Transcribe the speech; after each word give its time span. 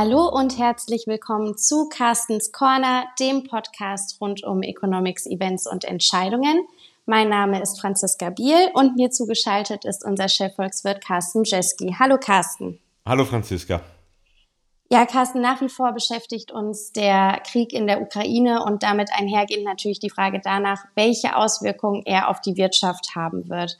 Hallo 0.00 0.28
und 0.28 0.56
herzlich 0.60 1.08
willkommen 1.08 1.56
zu 1.58 1.88
Carstens 1.88 2.52
Corner, 2.52 3.06
dem 3.18 3.42
Podcast 3.42 4.20
rund 4.20 4.44
um 4.44 4.62
Economics, 4.62 5.26
Events 5.26 5.66
und 5.66 5.84
Entscheidungen. 5.84 6.68
Mein 7.04 7.28
Name 7.28 7.60
ist 7.60 7.80
Franziska 7.80 8.30
Biel 8.30 8.70
und 8.74 8.94
mir 8.94 9.10
zugeschaltet 9.10 9.84
ist 9.84 10.04
unser 10.04 10.28
Chefvolkswirt 10.28 11.04
Carsten 11.04 11.42
Jeski. 11.42 11.96
Hallo 11.98 12.16
Carsten. 12.16 12.78
Hallo 13.04 13.24
Franziska. 13.24 13.80
Ja, 14.88 15.04
Carsten, 15.04 15.40
nach 15.40 15.60
wie 15.62 15.68
vor 15.68 15.90
beschäftigt 15.90 16.52
uns 16.52 16.92
der 16.92 17.42
Krieg 17.44 17.72
in 17.72 17.88
der 17.88 18.00
Ukraine 18.00 18.62
und 18.62 18.84
damit 18.84 19.10
einhergehend 19.12 19.64
natürlich 19.64 19.98
die 19.98 20.10
Frage 20.10 20.40
danach, 20.40 20.84
welche 20.94 21.34
Auswirkungen 21.34 22.04
er 22.06 22.28
auf 22.28 22.40
die 22.40 22.56
Wirtschaft 22.56 23.16
haben 23.16 23.48
wird. 23.48 23.76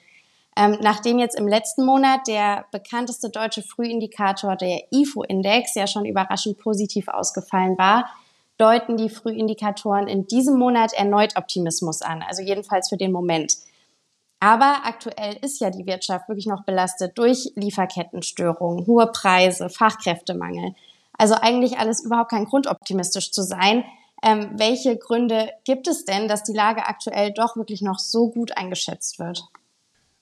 Ähm, 0.59 0.77
nachdem 0.80 1.21
jetzt 1.21 1.39
im 1.39 1.47
letzten 1.47 1.85
Monat 1.85 2.27
der 2.27 2.65
bekannteste 2.73 3.30
deutsche 3.30 3.62
Frühindikator, 3.62 4.57
der 4.57 4.83
IFO-Index, 4.91 5.77
ja 5.77 5.87
schon 5.87 6.05
überraschend 6.05 6.59
positiv 6.59 7.07
ausgefallen 7.07 7.79
war, 7.79 8.11
deuten 8.57 8.97
die 8.97 9.09
Frühindikatoren 9.09 10.09
in 10.09 10.27
diesem 10.27 10.59
Monat 10.59 10.93
erneut 10.95 11.37
Optimismus 11.37 12.02
an, 12.02 12.25
also 12.27 12.43
jedenfalls 12.43 12.89
für 12.89 12.97
den 12.97 13.13
Moment. 13.13 13.57
Aber 14.41 14.80
aktuell 14.85 15.37
ist 15.43 15.61
ja 15.61 15.71
die 15.71 15.87
Wirtschaft 15.87 16.29
wirklich 16.29 16.47
noch 16.47 16.65
belastet 16.65 17.16
durch 17.16 17.52
Lieferkettenstörungen, 17.55 18.85
hohe 18.88 19.07
Preise, 19.13 19.69
Fachkräftemangel. 19.69 20.75
Also 21.16 21.35
eigentlich 21.35 21.79
alles 21.79 22.05
überhaupt 22.05 22.30
kein 22.30 22.47
Grund, 22.47 22.66
optimistisch 22.66 23.30
zu 23.30 23.43
sein. 23.43 23.85
Ähm, 24.25 24.51
welche 24.57 24.97
Gründe 24.97 25.51
gibt 25.63 25.87
es 25.87 26.05
denn, 26.05 26.27
dass 26.27 26.43
die 26.43 26.52
Lage 26.52 26.85
aktuell 26.87 27.33
doch 27.33 27.57
wirklich 27.57 27.80
noch 27.80 28.01
so 28.01 28.29
gut 28.29 28.57
eingeschätzt 28.57 29.21
wird? 29.21 29.45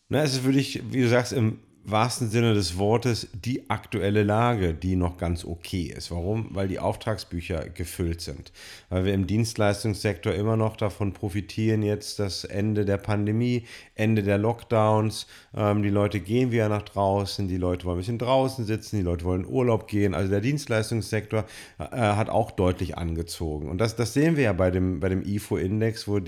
Na, 0.09 0.23
es 0.23 0.35
ist 0.35 0.45
wirklich, 0.45 0.83
wie 0.91 1.03
du 1.03 1.09
sagst, 1.09 1.33
im 1.33 1.59
wahrsten 1.89 2.29
Sinne 2.29 2.55
des 2.55 2.79
Wortes 2.79 3.29
die 3.33 3.71
aktuelle 3.71 4.25
Lage, 4.25 4.75
die 4.75 4.97
noch 4.97 5.19
ganz 5.19 5.45
okay 5.45 5.93
ist. 5.97 6.11
Warum? 6.11 6.49
Weil 6.51 6.67
die 6.67 6.81
Auftragsbücher 6.81 7.69
gefüllt 7.69 8.21
sind. 8.21 8.53
Weil 8.89 9.05
wir 9.05 9.15
im 9.15 9.29
Dienstleistungssektor 9.29 10.35
immer 10.35 10.57
noch 10.57 10.77
davon 10.77 11.13
profitieren, 11.13 11.83
jetzt 11.83 12.19
das 12.19 12.45
Ende 12.45 12.85
der 12.85 12.97
Pandemie, 12.97 13.65
Ende 13.95 14.25
der 14.25 14.37
Lockdowns. 14.37 15.29
Ähm, 15.55 15.85
die 15.85 15.91
Leute 15.91 16.19
gehen 16.19 16.51
wieder 16.51 16.69
nach 16.69 16.83
draußen, 16.83 17.47
die 17.47 17.57
Leute 17.57 17.85
wollen 17.85 17.99
ein 17.99 18.01
bisschen 18.01 18.19
draußen 18.19 18.65
sitzen, 18.65 18.97
die 18.97 19.03
Leute 19.03 19.25
wollen 19.25 19.45
in 19.45 19.49
Urlaub 19.49 19.87
gehen. 19.87 20.15
Also 20.15 20.31
der 20.31 20.41
Dienstleistungssektor 20.41 21.45
äh, 21.79 21.85
hat 21.97 22.31
auch 22.31 22.51
deutlich 22.51 22.99
angezogen. 22.99 23.71
Und 23.71 23.79
das, 23.79 23.95
das 23.95 24.13
sehen 24.13 24.37
wir 24.37 24.45
ja 24.45 24.53
bei 24.53 24.73
dem, 24.73 24.99
bei 24.99 25.09
dem 25.09 25.23
IFO-Index, 25.23 26.09
wo, 26.09 26.19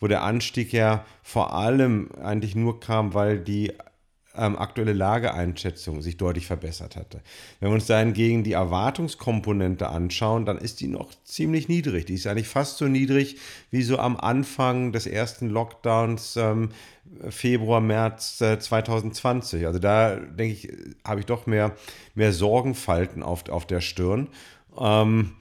wo 0.00 0.06
der 0.08 0.22
Anstieg 0.22 0.72
ja 0.72 1.04
vor 1.22 1.54
allem 1.54 2.10
eigentlich 2.20 2.56
nur 2.56 2.80
kam, 2.80 3.14
weil 3.14 3.38
die 3.38 3.72
ähm, 4.36 4.58
aktuelle 4.58 4.92
Lageeinschätzung 4.92 6.02
sich 6.02 6.16
deutlich 6.16 6.46
verbessert 6.46 6.96
hatte. 6.96 7.20
Wenn 7.60 7.70
wir 7.70 7.74
uns 7.74 7.86
da 7.86 7.98
hingegen 7.98 8.44
die 8.44 8.52
Erwartungskomponente 8.52 9.88
anschauen, 9.88 10.44
dann 10.44 10.58
ist 10.58 10.80
die 10.80 10.88
noch 10.88 11.12
ziemlich 11.24 11.68
niedrig. 11.68 12.06
Die 12.06 12.14
ist 12.14 12.26
eigentlich 12.26 12.48
fast 12.48 12.78
so 12.78 12.86
niedrig 12.86 13.38
wie 13.70 13.82
so 13.82 13.98
am 13.98 14.16
Anfang 14.16 14.92
des 14.92 15.06
ersten 15.06 15.48
Lockdowns 15.48 16.36
ähm, 16.36 16.70
Februar, 17.28 17.80
März 17.80 18.40
äh, 18.40 18.58
2020. 18.58 19.66
Also 19.66 19.78
da 19.78 20.16
denke 20.16 20.54
ich, 20.54 20.72
habe 21.04 21.20
ich 21.20 21.26
doch 21.26 21.46
mehr, 21.46 21.76
mehr 22.14 22.32
Sorgenfalten 22.32 23.22
auf, 23.22 23.48
auf 23.48 23.66
der 23.66 23.80
Stirn. 23.80 24.28
Ähm, 24.78 25.32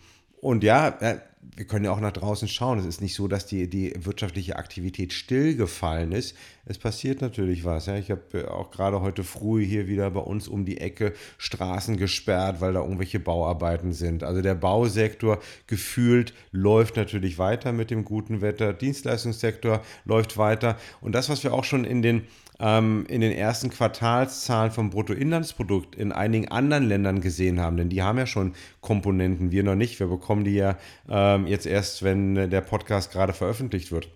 und 0.41 0.63
ja, 0.63 0.89
äh, 0.89 1.19
wir 1.55 1.65
können 1.65 1.85
ja 1.85 1.91
auch 1.91 1.99
nach 1.99 2.11
draußen 2.11 2.47
schauen. 2.47 2.79
Es 2.79 2.85
ist 2.85 3.01
nicht 3.01 3.15
so, 3.15 3.27
dass 3.27 3.45
die, 3.45 3.69
die 3.69 3.93
wirtschaftliche 3.97 4.55
Aktivität 4.55 5.13
stillgefallen 5.13 6.11
ist. 6.11 6.35
Es 6.65 6.77
passiert 6.77 7.21
natürlich 7.21 7.63
was. 7.65 7.85
Ja. 7.85 7.95
Ich 7.97 8.11
habe 8.11 8.21
äh, 8.33 8.45
auch 8.45 8.71
gerade 8.71 9.01
heute 9.01 9.23
früh 9.23 9.65
hier 9.65 9.87
wieder 9.87 10.09
bei 10.11 10.19
uns 10.19 10.47
um 10.47 10.65
die 10.65 10.79
Ecke 10.79 11.13
Straßen 11.37 11.97
gesperrt, 11.97 12.61
weil 12.61 12.73
da 12.73 12.81
irgendwelche 12.81 13.19
Bauarbeiten 13.19 13.93
sind. 13.93 14.23
Also 14.23 14.41
der 14.41 14.55
Bausektor 14.55 15.39
gefühlt 15.67 16.33
läuft 16.51 16.97
natürlich 16.97 17.37
weiter 17.37 17.71
mit 17.71 17.91
dem 17.91 18.05
guten 18.05 18.41
Wetter. 18.41 18.73
Dienstleistungssektor 18.73 19.81
läuft 20.05 20.37
weiter. 20.37 20.77
Und 21.01 21.13
das, 21.13 21.29
was 21.29 21.43
wir 21.43 21.53
auch 21.53 21.63
schon 21.63 21.85
in 21.85 22.01
den 22.01 22.23
ähm, 22.59 23.05
in 23.09 23.21
den 23.21 23.31
ersten 23.31 23.69
Quartalszahlen 23.69 24.71
vom 24.71 24.89
Bruttoinlandsprodukt 24.89 25.95
in 25.95 26.11
einigen 26.11 26.47
anderen 26.49 26.87
Ländern 26.87 27.21
gesehen 27.21 27.59
haben, 27.59 27.77
denn 27.77 27.89
die 27.89 28.01
haben 28.01 28.17
ja 28.17 28.27
schon 28.27 28.53
Komponenten, 28.81 29.51
wir 29.51 29.63
noch 29.63 29.75
nicht. 29.75 29.99
Wir 29.99 30.07
bekommen 30.07 30.45
die 30.45 30.55
ja 30.55 30.77
ähm, 31.09 31.47
jetzt 31.47 31.65
erst, 31.65 32.03
wenn 32.03 32.49
der 32.49 32.61
Podcast 32.61 33.11
gerade 33.11 33.33
veröffentlicht 33.33 33.91
wird. 33.91 34.09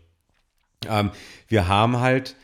Ähm, 0.88 1.12
wir 1.48 1.68
haben 1.68 2.00
halt 2.00 2.36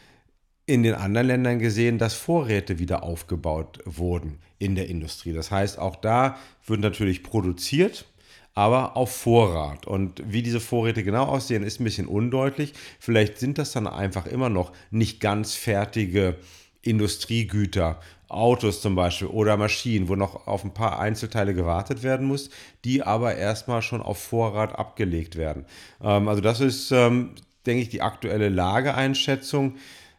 in 0.66 0.84
den 0.84 0.96
anderen 0.96 1.28
Ländern 1.28 1.60
gesehen, 1.60 1.98
dass 1.98 2.14
Vorräte 2.14 2.80
wieder 2.80 3.04
aufgebaut 3.04 3.80
wurden 3.86 4.40
in 4.58 4.76
der 4.76 4.90
Industrie. 4.90 5.34
Das 5.34 5.52
heißt, 5.52 5.78
auch 5.78 5.96
da 5.96 6.38
wird 6.66 6.80
natürlich 6.80 7.24
produziert 7.24 8.06
aber 8.56 8.96
auf 8.96 9.14
Vorrat. 9.16 9.86
Und 9.86 10.24
wie 10.26 10.42
diese 10.42 10.62
Vorräte 10.62 11.04
genau 11.04 11.26
aussehen, 11.26 11.62
ist 11.62 11.80
ein 11.80 11.84
bisschen 11.84 12.08
undeutlich. 12.08 12.74
Vielleicht 13.00 13.38
sind 13.38 13.58
das 13.58 13.74
dann 13.74 13.86
einfach 13.86 14.26
immer 14.26 14.50
noch 14.50 14.72
nicht 14.90 15.20
ganz 15.20 15.54
fertige 15.54 16.38
Industriegüter, 16.82 18.00
Autos 18.28 18.82
zum 18.82 18.96
Beispiel 18.96 19.28
oder 19.28 19.58
Maschinen, 19.58 20.08
wo 20.08 20.16
noch 20.16 20.48
auf 20.48 20.64
ein 20.64 20.74
paar 20.74 21.00
Einzelteile 21.00 21.54
gewartet 21.54 22.02
werden 22.02 22.28
muss, 22.28 22.50
die 22.84 23.04
aber 23.04 23.36
erstmal 23.36 23.82
schon 23.82 24.02
auf 24.02 24.18
Vorrat 24.18 24.78
abgelegt 24.78 25.36
werden. 25.36 25.66
Ähm, 26.02 26.28
also 26.28 26.42
das 26.42 26.60
ist, 26.60 26.92
ähm, 26.92 27.32
denke 27.66 27.84
ich, 27.84 27.90
die 27.90 28.02
aktuelle 28.02 28.50
Lageeinschätzung. 28.50 29.76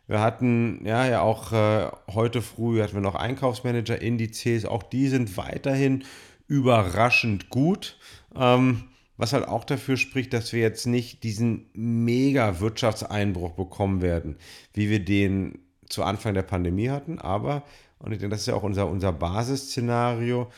Wir 0.06 0.20
hatten 0.20 0.82
ja, 0.84 1.06
ja 1.08 1.20
auch 1.22 1.52
äh, 1.52 1.88
heute 2.12 2.42
früh 2.42 2.80
hatten 2.80 2.94
wir 2.94 3.00
noch 3.00 3.16
Einkaufsmanager-Indizes, 3.16 4.66
auch 4.66 4.82
die 4.82 5.08
sind 5.08 5.36
weiterhin 5.36 6.04
überraschend 6.48 7.48
gut. 7.50 7.96
Ähm, 8.38 8.84
was 9.16 9.32
halt 9.32 9.48
auch 9.48 9.64
dafür 9.64 9.96
spricht, 9.96 10.32
dass 10.32 10.52
wir 10.52 10.60
jetzt 10.60 10.86
nicht 10.86 11.22
diesen 11.22 11.70
mega 11.72 12.60
Wirtschaftseinbruch 12.60 13.52
bekommen 13.52 14.02
werden, 14.02 14.36
wie 14.74 14.90
wir 14.90 15.02
den 15.04 15.58
zu 15.88 16.02
Anfang 16.02 16.34
der 16.34 16.42
Pandemie 16.42 16.90
hatten. 16.90 17.18
Aber, 17.18 17.62
und 17.98 18.12
ich 18.12 18.18
denke, 18.18 18.34
das 18.34 18.40
ist 18.40 18.48
ja 18.48 18.54
auch 18.54 18.62
unser, 18.62 18.88
unser 18.88 19.12
Basisszenario, 19.12 20.50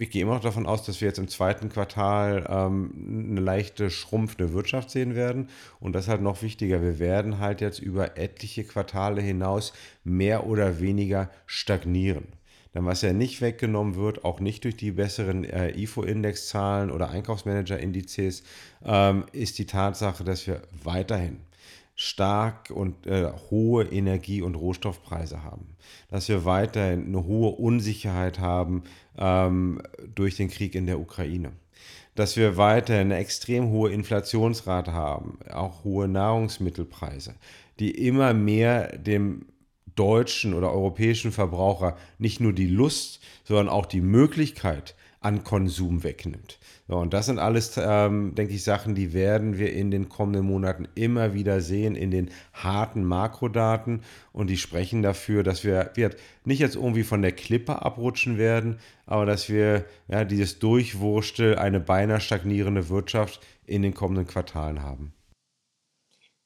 ich 0.00 0.10
gehe 0.10 0.22
immer 0.22 0.32
noch 0.32 0.40
davon 0.40 0.64
aus, 0.64 0.86
dass 0.86 1.02
wir 1.02 1.08
jetzt 1.08 1.18
im 1.18 1.28
zweiten 1.28 1.68
Quartal 1.68 2.46
ähm, 2.48 3.28
eine 3.32 3.40
leichte 3.40 3.90
schrumpfende 3.90 4.54
Wirtschaft 4.54 4.90
sehen 4.90 5.14
werden. 5.14 5.48
Und 5.78 5.92
das 5.92 6.04
ist 6.04 6.08
halt 6.08 6.22
noch 6.22 6.40
wichtiger. 6.40 6.80
Wir 6.80 6.98
werden 6.98 7.38
halt 7.38 7.60
jetzt 7.60 7.80
über 7.80 8.16
etliche 8.16 8.64
Quartale 8.64 9.20
hinaus 9.20 9.74
mehr 10.02 10.46
oder 10.46 10.80
weniger 10.80 11.28
stagnieren. 11.44 12.28
Denn 12.74 12.86
was 12.86 13.02
ja 13.02 13.12
nicht 13.12 13.40
weggenommen 13.40 13.96
wird, 13.96 14.24
auch 14.24 14.38
nicht 14.38 14.64
durch 14.64 14.76
die 14.76 14.92
besseren 14.92 15.44
äh, 15.44 15.70
IFO-Index-Zahlen 15.76 16.90
oder 16.90 17.10
Einkaufsmanager-Indizes, 17.10 18.44
ähm, 18.84 19.24
ist 19.32 19.58
die 19.58 19.66
Tatsache, 19.66 20.22
dass 20.22 20.46
wir 20.46 20.62
weiterhin 20.84 21.40
stark 22.00 22.70
und 22.70 23.06
äh, 23.06 23.30
hohe 23.50 23.84
Energie- 23.84 24.40
und 24.40 24.54
Rohstoffpreise 24.54 25.42
haben. 25.42 25.76
Dass 26.08 26.30
wir 26.30 26.46
weiterhin 26.46 27.06
eine 27.06 27.26
hohe 27.26 27.50
Unsicherheit 27.50 28.38
haben 28.38 28.84
ähm, 29.18 29.82
durch 30.14 30.36
den 30.36 30.48
Krieg 30.48 30.74
in 30.74 30.86
der 30.86 30.98
Ukraine. 30.98 31.52
Dass 32.14 32.36
wir 32.36 32.56
weiterhin 32.56 33.08
eine 33.08 33.16
extrem 33.16 33.68
hohe 33.68 33.90
Inflationsrate 33.90 34.94
haben, 34.94 35.40
auch 35.52 35.84
hohe 35.84 36.08
Nahrungsmittelpreise, 36.08 37.34
die 37.80 37.90
immer 37.90 38.32
mehr 38.32 38.96
dem 38.96 39.44
deutschen 39.94 40.54
oder 40.54 40.72
europäischen 40.72 41.32
Verbraucher 41.32 41.96
nicht 42.18 42.40
nur 42.40 42.52
die 42.52 42.66
Lust, 42.66 43.20
sondern 43.44 43.68
auch 43.68 43.86
die 43.86 44.00
Möglichkeit 44.00 44.94
an 45.20 45.44
Konsum 45.44 46.02
wegnimmt. 46.02 46.58
So, 46.88 46.96
und 46.96 47.12
das 47.12 47.26
sind 47.26 47.38
alles, 47.38 47.78
ähm, 47.80 48.34
denke 48.34 48.54
ich, 48.54 48.64
Sachen, 48.64 48.96
die 48.96 49.12
werden 49.12 49.58
wir 49.58 49.72
in 49.72 49.92
den 49.92 50.08
kommenden 50.08 50.44
Monaten 50.44 50.88
immer 50.94 51.34
wieder 51.34 51.60
sehen 51.60 51.94
in 51.94 52.10
den 52.10 52.30
harten 52.52 53.04
Makrodaten. 53.04 54.02
Und 54.32 54.48
die 54.50 54.56
sprechen 54.56 55.02
dafür, 55.02 55.42
dass 55.42 55.62
wir, 55.62 55.92
wir 55.94 56.10
nicht 56.44 56.58
jetzt 56.58 56.74
irgendwie 56.74 57.04
von 57.04 57.22
der 57.22 57.32
Klippe 57.32 57.82
abrutschen 57.82 58.38
werden, 58.38 58.80
aber 59.06 59.24
dass 59.24 59.48
wir 59.48 59.84
ja, 60.08 60.24
dieses 60.24 60.58
Durchwurstel, 60.58 61.56
eine 61.56 61.80
beinahe 61.80 62.20
stagnierende 62.20 62.88
Wirtschaft 62.88 63.40
in 63.66 63.82
den 63.82 63.94
kommenden 63.94 64.26
Quartalen 64.26 64.82
haben. 64.82 65.12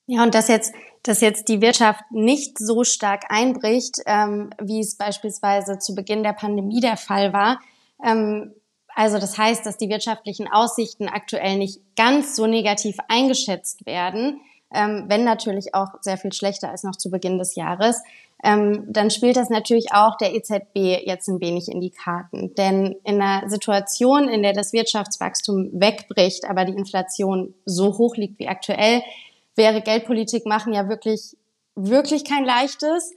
Ja, 0.06 0.24
und 0.24 0.34
dass 0.34 0.48
jetzt, 0.48 0.74
dass 1.04 1.20
jetzt 1.20 1.48
die 1.48 1.60
Wirtschaft 1.60 2.02
nicht 2.10 2.58
so 2.58 2.82
stark 2.82 3.24
einbricht, 3.28 4.00
ähm, 4.06 4.50
wie 4.60 4.80
es 4.80 4.96
beispielsweise 4.96 5.78
zu 5.78 5.94
Beginn 5.94 6.22
der 6.22 6.32
Pandemie 6.32 6.80
der 6.80 6.96
Fall 6.96 7.32
war. 7.32 7.60
Ähm, 8.04 8.52
also 8.94 9.18
das 9.18 9.36
heißt, 9.36 9.66
dass 9.66 9.76
die 9.76 9.88
wirtschaftlichen 9.88 10.48
Aussichten 10.50 11.08
aktuell 11.08 11.58
nicht 11.58 11.80
ganz 11.96 12.36
so 12.36 12.46
negativ 12.46 12.96
eingeschätzt 13.08 13.86
werden, 13.86 14.40
ähm, 14.72 15.04
wenn 15.08 15.24
natürlich 15.24 15.74
auch 15.74 15.88
sehr 16.00 16.16
viel 16.16 16.32
schlechter 16.32 16.70
als 16.70 16.84
noch 16.84 16.96
zu 16.96 17.10
Beginn 17.10 17.38
des 17.38 17.54
Jahres. 17.54 18.02
Ähm, 18.42 18.84
dann 18.88 19.10
spielt 19.10 19.36
das 19.36 19.50
natürlich 19.50 19.92
auch 19.92 20.16
der 20.16 20.34
EZB 20.34 21.06
jetzt 21.06 21.28
ein 21.28 21.40
wenig 21.40 21.68
in 21.68 21.80
die 21.80 21.90
Karten. 21.90 22.54
Denn 22.54 22.96
in 23.04 23.20
einer 23.20 23.48
Situation, 23.48 24.28
in 24.28 24.42
der 24.42 24.52
das 24.52 24.72
Wirtschaftswachstum 24.72 25.70
wegbricht, 25.72 26.44
aber 26.48 26.64
die 26.64 26.74
Inflation 26.74 27.54
so 27.64 27.98
hoch 27.98 28.16
liegt 28.16 28.38
wie 28.38 28.48
aktuell, 28.48 29.02
wäre 29.56 29.80
Geldpolitik 29.80 30.46
machen 30.46 30.72
ja 30.72 30.88
wirklich, 30.88 31.36
wirklich 31.74 32.24
kein 32.24 32.44
leichtes. 32.44 33.12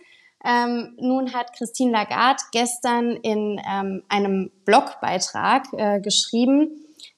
Ähm, 0.46 0.96
nun 1.00 1.34
hat 1.34 1.54
Christine 1.54 1.92
Lagarde 1.92 2.44
gestern 2.52 3.12
in 3.18 3.60
ähm, 3.68 4.04
einem 4.08 4.52
Blogbeitrag 4.66 5.66
äh, 5.74 6.00
geschrieben 6.00 6.70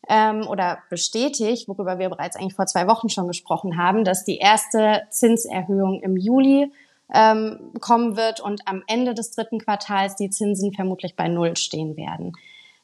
ähm, 0.07 0.47
oder 0.47 0.79
bestätigt, 0.89 1.67
worüber 1.67 1.99
wir 1.99 2.09
bereits 2.09 2.37
eigentlich 2.37 2.55
vor 2.55 2.65
zwei 2.65 2.87
Wochen 2.87 3.09
schon 3.09 3.27
gesprochen 3.27 3.77
haben, 3.77 4.05
dass 4.05 4.23
die 4.23 4.37
erste 4.37 5.03
Zinserhöhung 5.09 6.01
im 6.01 6.15
Juli 6.15 6.71
ähm, 7.13 7.71
kommen 7.81 8.15
wird 8.15 8.39
und 8.39 8.61
am 8.67 8.83
Ende 8.87 9.13
des 9.13 9.31
dritten 9.31 9.59
Quartals 9.59 10.15
die 10.15 10.29
Zinsen 10.29 10.73
vermutlich 10.73 11.15
bei 11.15 11.27
Null 11.27 11.57
stehen 11.57 11.97
werden. 11.97 12.33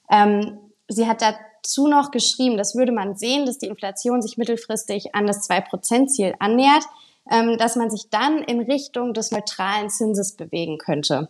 Ähm, 0.10 0.58
sie 0.88 1.08
hat 1.08 1.22
dazu 1.66 1.88
noch 1.88 2.12
geschrieben, 2.12 2.58
das 2.58 2.76
würde 2.76 2.92
man 2.92 3.16
sehen, 3.16 3.46
dass 3.46 3.58
die 3.58 3.68
Inflation 3.68 4.22
sich 4.22 4.38
mittelfristig 4.38 5.16
an 5.16 5.28
das 5.28 5.50
2%-Ziel 5.50 6.36
annähert 6.40 6.84
ähm, 7.30 7.58
dass 7.58 7.76
man 7.76 7.90
sich 7.90 8.10
dann 8.10 8.40
in 8.40 8.62
Richtung 8.62 9.14
des 9.14 9.32
neutralen 9.32 9.90
Zinses 9.90 10.34
bewegen 10.36 10.78
könnte. 10.78 11.30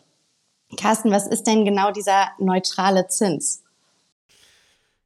Carsten, 0.77 1.11
was 1.11 1.27
ist 1.27 1.47
denn 1.47 1.63
genau 1.63 1.91
dieser 1.91 2.31
neutrale 2.39 3.07
Zins? 3.07 3.63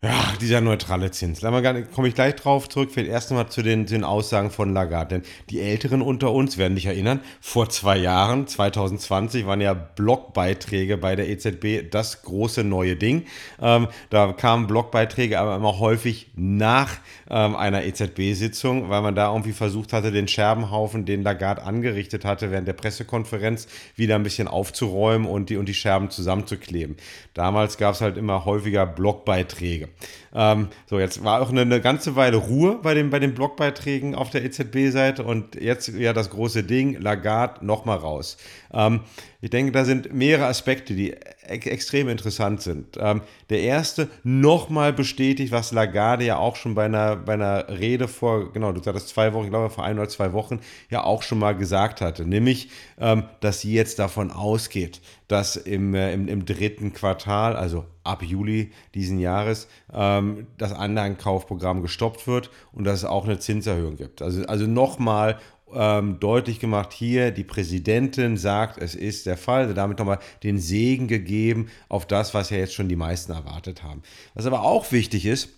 Ja, 0.01 0.31
dieser 0.39 0.61
neutrale 0.61 1.11
Zins. 1.11 1.41
Komme 1.41 2.07
ich 2.07 2.15
gleich 2.15 2.35
drauf 2.35 2.69
zurück. 2.69 2.89
Vielleicht 2.93 3.11
erst 3.11 3.51
zu 3.51 3.61
den, 3.61 3.85
den 3.85 4.05
Aussagen 4.05 4.49
von 4.49 4.73
Lagarde. 4.73 5.15
Denn 5.15 5.23
die 5.49 5.59
Älteren 5.59 6.01
unter 6.01 6.31
uns 6.31 6.57
werden 6.57 6.75
dich 6.75 6.85
erinnern, 6.85 7.19
vor 7.41 7.67
zwei 7.67 7.97
Jahren, 7.97 8.47
2020, 8.47 9.45
waren 9.45 9.59
ja 9.59 9.73
Blogbeiträge 9.73 10.95
bei 10.95 11.17
der 11.17 11.27
EZB 11.27 11.91
das 11.91 12.21
große 12.21 12.63
neue 12.63 12.95
Ding. 12.95 13.25
Ähm, 13.61 13.89
da 14.09 14.31
kamen 14.31 14.67
Blogbeiträge 14.67 15.37
aber 15.37 15.57
immer 15.57 15.79
häufig 15.79 16.31
nach 16.33 16.95
ähm, 17.29 17.57
einer 17.57 17.83
EZB-Sitzung, 17.83 18.89
weil 18.89 19.01
man 19.01 19.15
da 19.15 19.33
irgendwie 19.33 19.51
versucht 19.51 19.91
hatte, 19.91 20.13
den 20.13 20.29
Scherbenhaufen, 20.29 21.03
den 21.03 21.23
Lagarde 21.23 21.63
angerichtet 21.63 22.23
hatte, 22.23 22.51
während 22.51 22.69
der 22.69 22.73
Pressekonferenz 22.73 23.67
wieder 23.97 24.15
ein 24.15 24.23
bisschen 24.23 24.47
aufzuräumen 24.47 25.27
und 25.27 25.49
die, 25.49 25.57
und 25.57 25.67
die 25.67 25.73
Scherben 25.73 26.09
zusammenzukleben. 26.09 26.95
Damals 27.33 27.77
gab 27.77 27.95
es 27.95 27.99
halt 27.99 28.15
immer 28.15 28.45
häufiger 28.45 28.85
Blogbeiträge. 28.85 29.88
Ähm, 30.33 30.67
so, 30.85 30.99
jetzt 30.99 31.23
war 31.23 31.41
auch 31.41 31.49
eine, 31.49 31.61
eine, 31.61 31.81
ganze 31.81 32.15
Weile 32.15 32.37
Ruhe 32.37 32.79
bei 32.81 32.93
den, 32.93 33.09
bei 33.09 33.19
den 33.19 33.33
Blogbeiträgen 33.33 34.15
auf 34.15 34.29
der 34.29 34.43
EZB-Seite 34.43 35.23
und 35.23 35.55
jetzt 35.55 35.87
ja 35.89 36.13
das 36.13 36.29
große 36.29 36.63
Ding, 36.63 36.99
Lagarde 36.99 37.65
nochmal 37.65 37.97
raus. 37.97 38.37
Ähm, 38.73 39.01
ich 39.41 39.49
denke, 39.49 39.71
da 39.71 39.85
sind 39.85 40.13
mehrere 40.13 40.47
Aspekte, 40.47 40.93
die 40.93 41.13
extrem 41.47 42.09
interessant 42.09 42.61
sind. 42.61 42.97
Ähm, 42.99 43.21
der 43.49 43.61
erste, 43.61 44.09
nochmal 44.23 44.93
bestätigt, 44.93 45.51
was 45.51 45.71
Lagarde 45.71 46.25
ja 46.25 46.37
auch 46.37 46.55
schon 46.55 46.75
bei 46.75 46.85
einer, 46.85 47.15
bei 47.15 47.33
einer 47.33 47.67
Rede 47.69 48.07
vor, 48.07 48.51
genau, 48.51 48.71
du 48.71 48.83
sagtest 48.83 49.09
zwei 49.09 49.33
Wochen, 49.33 49.45
ich 49.45 49.49
glaube 49.49 49.69
vor 49.69 49.83
ein 49.83 49.97
oder 49.97 50.09
zwei 50.09 50.33
Wochen, 50.33 50.59
ja 50.89 51.03
auch 51.03 51.23
schon 51.23 51.39
mal 51.39 51.55
gesagt 51.55 52.01
hatte, 52.01 52.25
nämlich, 52.25 52.69
ähm, 52.99 53.23
dass 53.39 53.61
sie 53.61 53.73
jetzt 53.73 53.99
davon 53.99 54.31
ausgeht, 54.31 55.01
dass 55.27 55.55
im, 55.55 55.93
äh, 55.95 56.13
im, 56.13 56.27
im 56.27 56.45
dritten 56.45 56.93
Quartal, 56.93 57.55
also 57.55 57.85
ab 58.03 58.23
Juli 58.23 58.71
diesen 58.93 59.19
Jahres, 59.19 59.67
ähm, 59.93 60.47
das 60.57 60.73
Anleihenkaufprogramm 60.73 61.81
gestoppt 61.81 62.27
wird 62.27 62.49
und 62.73 62.83
dass 62.83 62.99
es 62.99 63.05
auch 63.05 63.25
eine 63.25 63.39
Zinserhöhung 63.39 63.95
gibt. 63.95 64.21
Also, 64.21 64.45
also 64.45 64.65
nochmal 64.65 65.37
ähm, 65.73 66.19
deutlich 66.19 66.59
gemacht, 66.59 66.93
hier 66.93 67.31
die 67.31 67.43
Präsidentin 67.43 68.37
sagt, 68.37 68.81
es 68.81 68.95
ist 68.95 69.25
der 69.25 69.37
Fall, 69.37 69.63
also 69.63 69.73
damit 69.73 69.99
nochmal 69.99 70.19
den 70.43 70.59
Segen 70.59 71.07
gegeben 71.07 71.69
auf 71.87 72.05
das, 72.05 72.33
was 72.33 72.49
ja 72.49 72.57
jetzt 72.57 72.73
schon 72.73 72.89
die 72.89 72.95
meisten 72.95 73.31
erwartet 73.31 73.83
haben. 73.83 74.01
Was 74.33 74.45
aber 74.45 74.63
auch 74.63 74.91
wichtig 74.91 75.25
ist, 75.25 75.49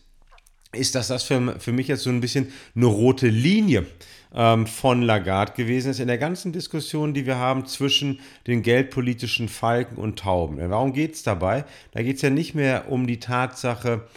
ist, 0.74 0.96
dass 0.96 1.08
das 1.08 1.24
für, 1.24 1.60
für 1.60 1.72
mich 1.72 1.88
jetzt 1.88 2.04
so 2.04 2.10
ein 2.10 2.22
bisschen 2.22 2.52
eine 2.75 2.86
rote 2.86 3.28
Linie 3.28 3.86
ähm, 4.34 4.68
von 4.68 5.02
Lagarde 5.02 5.54
gewesen 5.54 5.92
ist 5.92 6.00
in 6.00 6.08
der 6.08 6.18
ganzen 6.18 6.54
Diskussion, 6.54 7.13
die 7.13 7.25
wir 7.25 7.38
haben 7.38 7.66
zwischen 7.66 8.19
den 8.48 8.62
geldpolitischen 8.62 9.50
Falken 9.50 9.98
und 9.98 10.19
Tauben. 10.19 10.58
Warum 10.69 10.94
geht 10.94 11.16
es 11.16 11.24
dabei? 11.24 11.66
Da 11.92 12.02
geht 12.02 12.18
es 12.18 12.22
ja 12.22 12.30
nicht 12.30 12.56
mehr 12.56 12.90
um 12.90 13.08
die 13.08 13.19
Tatsache, 13.19 14.08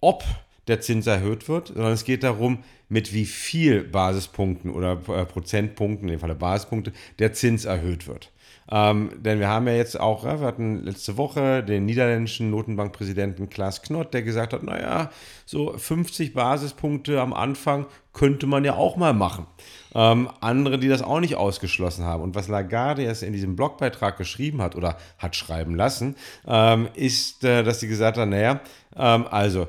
ob 0.00 0.24
der 0.68 0.80
Zins 0.80 1.06
erhöht 1.06 1.48
wird, 1.48 1.68
sondern 1.68 1.92
es 1.92 2.04
geht 2.04 2.22
darum, 2.22 2.58
mit 2.88 3.12
wie 3.12 3.26
viel 3.26 3.84
Basispunkten 3.84 4.70
oder 4.70 4.92
äh, 5.08 5.24
Prozentpunkten, 5.24 6.08
in 6.08 6.14
dem 6.14 6.20
Falle 6.20 6.34
Basispunkte, 6.34 6.92
der 7.18 7.32
Zins 7.32 7.64
erhöht 7.64 8.06
wird. 8.06 8.30
Ähm, 8.70 9.10
denn 9.16 9.40
wir 9.40 9.48
haben 9.48 9.66
ja 9.66 9.74
jetzt 9.74 9.98
auch, 9.98 10.24
wir 10.24 10.40
hatten 10.40 10.84
letzte 10.84 11.16
Woche 11.16 11.62
den 11.62 11.86
niederländischen 11.86 12.50
Notenbankpräsidenten 12.50 13.48
Klaas 13.48 13.80
Knott, 13.82 14.12
der 14.12 14.22
gesagt 14.22 14.52
hat, 14.52 14.62
naja, 14.62 15.10
so 15.46 15.72
50 15.76 16.34
Basispunkte 16.34 17.20
am 17.20 17.32
Anfang 17.32 17.86
könnte 18.12 18.46
man 18.46 18.64
ja 18.64 18.74
auch 18.74 18.96
mal 18.96 19.14
machen. 19.14 19.46
Ähm, 19.94 20.28
andere, 20.40 20.78
die 20.78 20.88
das 20.88 21.02
auch 21.02 21.20
nicht 21.20 21.36
ausgeschlossen 21.36 22.04
haben. 22.04 22.22
Und 22.22 22.34
was 22.34 22.48
Lagarde 22.48 23.02
jetzt 23.02 23.22
in 23.22 23.32
diesem 23.32 23.56
Blogbeitrag 23.56 24.18
geschrieben 24.18 24.60
hat 24.60 24.76
oder 24.76 24.98
hat 25.16 25.34
schreiben 25.34 25.74
lassen, 25.74 26.16
ähm, 26.46 26.88
ist, 26.94 27.44
äh, 27.44 27.62
dass 27.62 27.80
sie 27.80 27.88
gesagt 27.88 28.18
hat, 28.18 28.28
naja, 28.28 28.60
ähm, 28.96 29.26
also 29.30 29.68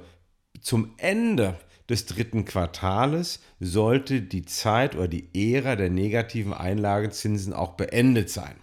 zum 0.61 0.93
Ende 0.97 1.55
des 1.89 2.05
dritten 2.05 2.45
Quartales 2.45 3.39
sollte 3.59 4.21
die 4.21 4.45
Zeit 4.45 4.95
oder 4.95 5.07
die 5.07 5.27
Ära 5.33 5.75
der 5.75 5.89
negativen 5.89 6.53
Einlagenzinsen 6.53 7.53
auch 7.53 7.73
beendet 7.73 8.29
sein. 8.29 8.55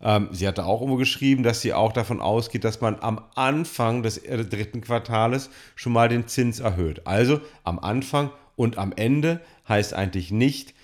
Ähm, 0.00 0.28
sie 0.32 0.46
hatte 0.46 0.64
auch 0.64 0.80
irgendwo 0.80 0.98
geschrieben, 0.98 1.42
dass 1.42 1.60
sie 1.60 1.72
auch 1.72 1.92
davon 1.92 2.20
ausgeht, 2.20 2.64
dass 2.64 2.80
man 2.80 2.98
am 3.00 3.20
Anfang 3.34 4.02
des 4.02 4.18
äh, 4.18 4.44
dritten 4.44 4.80
Quartales 4.80 5.50
schon 5.74 5.92
mal 5.92 6.08
den 6.08 6.28
Zins 6.28 6.60
erhöht. 6.60 7.06
Also 7.06 7.40
am 7.64 7.78
Anfang 7.78 8.30
und 8.56 8.78
am 8.78 8.92
Ende 8.92 9.40
heißt 9.68 9.94
eigentlich 9.94 10.30
nicht 10.30 10.74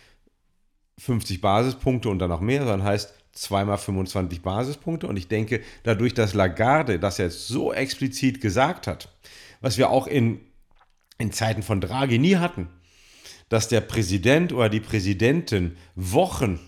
50 0.98 1.40
Basispunkte 1.40 2.08
und 2.08 2.18
dann 2.18 2.30
noch 2.30 2.40
mehr, 2.40 2.60
sondern 2.60 2.84
heißt 2.84 3.14
zweimal 3.32 3.78
25 3.78 4.42
Basispunkte. 4.42 5.06
Und 5.06 5.16
ich 5.16 5.28
denke, 5.28 5.60
dadurch, 5.82 6.14
dass 6.14 6.34
Lagarde 6.34 6.98
das 6.98 7.18
jetzt 7.18 7.48
so 7.48 7.72
explizit 7.72 8.40
gesagt 8.40 8.86
hat, 8.86 9.08
was 9.62 9.78
wir 9.78 9.88
auch 9.88 10.06
in 10.06 10.40
in 11.22 11.32
Zeiten 11.32 11.62
von 11.62 11.80
Draghi 11.80 12.18
nie 12.18 12.36
hatten, 12.36 12.68
dass 13.48 13.68
der 13.68 13.80
Präsident 13.80 14.52
oder 14.52 14.68
die 14.68 14.80
Präsidentin 14.80 15.76
Wochen 15.94 16.60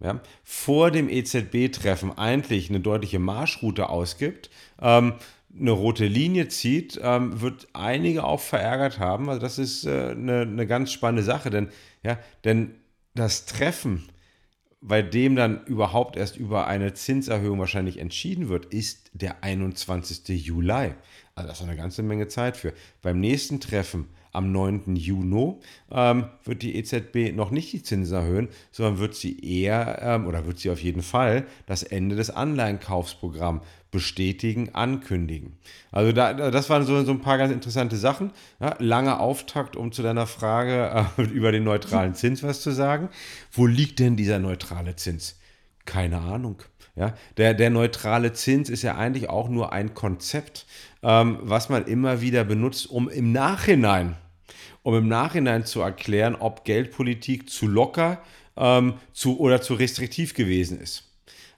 ja, 0.00 0.20
vor 0.42 0.90
dem 0.90 1.08
EZB-Treffen 1.08 2.18
eigentlich 2.18 2.68
eine 2.68 2.80
deutliche 2.80 3.18
Marschroute 3.18 3.88
ausgibt, 3.88 4.50
ähm, 4.80 5.14
eine 5.56 5.70
rote 5.70 6.06
Linie 6.06 6.48
zieht, 6.48 6.98
ähm, 7.00 7.40
wird 7.40 7.68
einige 7.72 8.24
auch 8.24 8.40
verärgert 8.40 8.98
haben. 8.98 9.28
Also 9.28 9.40
das 9.40 9.58
ist 9.58 9.84
äh, 9.84 10.10
eine, 10.10 10.40
eine 10.40 10.66
ganz 10.66 10.92
spannende 10.92 11.22
Sache, 11.22 11.50
denn, 11.50 11.68
ja, 12.02 12.18
denn 12.42 12.74
das 13.14 13.46
Treffen, 13.46 14.08
bei 14.86 15.00
dem 15.00 15.34
dann 15.34 15.64
überhaupt 15.64 16.16
erst 16.16 16.36
über 16.36 16.66
eine 16.66 16.92
Zinserhöhung 16.92 17.58
wahrscheinlich 17.58 17.98
entschieden 17.98 18.50
wird, 18.50 18.66
ist 18.66 19.10
der 19.14 19.42
21. 19.42 20.28
Juli. 20.44 20.92
Also 21.34 21.48
das 21.48 21.60
ist 21.60 21.66
eine 21.66 21.76
ganze 21.76 22.02
Menge 22.02 22.28
Zeit 22.28 22.58
für. 22.58 22.74
Beim 23.00 23.18
nächsten 23.18 23.60
Treffen 23.60 24.08
am 24.32 24.52
9. 24.52 24.96
Juni 24.96 25.54
ähm, 25.90 26.26
wird 26.44 26.62
die 26.62 26.76
EZB 26.76 27.34
noch 27.34 27.50
nicht 27.50 27.72
die 27.72 27.82
Zinsen 27.82 28.14
erhöhen, 28.14 28.48
sondern 28.72 28.98
wird 28.98 29.14
sie 29.14 29.40
eher 29.40 30.00
ähm, 30.02 30.26
oder 30.26 30.44
wird 30.44 30.58
sie 30.58 30.70
auf 30.70 30.82
jeden 30.82 31.02
Fall 31.02 31.46
das 31.66 31.82
Ende 31.82 32.14
des 32.14 32.28
Anleihenkaufsprogramms 32.28 33.62
bestätigen, 33.94 34.74
ankündigen. 34.74 35.56
Also 35.92 36.12
da, 36.12 36.50
das 36.50 36.68
waren 36.68 36.84
so, 36.84 37.02
so 37.04 37.12
ein 37.12 37.20
paar 37.20 37.38
ganz 37.38 37.52
interessante 37.52 37.96
Sachen. 37.96 38.32
Ja, 38.60 38.74
langer 38.80 39.20
Auftakt, 39.20 39.76
um 39.76 39.92
zu 39.92 40.02
deiner 40.02 40.26
Frage 40.26 41.06
äh, 41.16 41.22
über 41.32 41.52
den 41.52 41.64
neutralen 41.64 42.14
Zins 42.14 42.42
was 42.42 42.60
zu 42.60 42.72
sagen. 42.72 43.08
Wo 43.52 43.66
liegt 43.66 44.00
denn 44.00 44.16
dieser 44.16 44.40
neutrale 44.40 44.96
Zins? 44.96 45.38
Keine 45.86 46.18
Ahnung. 46.18 46.60
Ja, 46.96 47.14
der, 47.36 47.54
der 47.54 47.70
neutrale 47.70 48.32
Zins 48.32 48.68
ist 48.68 48.82
ja 48.82 48.96
eigentlich 48.96 49.30
auch 49.30 49.48
nur 49.48 49.72
ein 49.72 49.94
Konzept, 49.94 50.66
ähm, 51.02 51.38
was 51.42 51.68
man 51.68 51.86
immer 51.86 52.20
wieder 52.20 52.44
benutzt, 52.44 52.90
um 52.90 53.08
im 53.08 53.32
Nachhinein, 53.32 54.16
um 54.82 54.96
im 54.96 55.08
Nachhinein 55.08 55.64
zu 55.64 55.80
erklären, 55.80 56.34
ob 56.34 56.64
Geldpolitik 56.64 57.48
zu 57.48 57.68
locker 57.68 58.22
ähm, 58.56 58.94
zu, 59.12 59.38
oder 59.38 59.60
zu 59.62 59.74
restriktiv 59.74 60.34
gewesen 60.34 60.80
ist. 60.80 61.13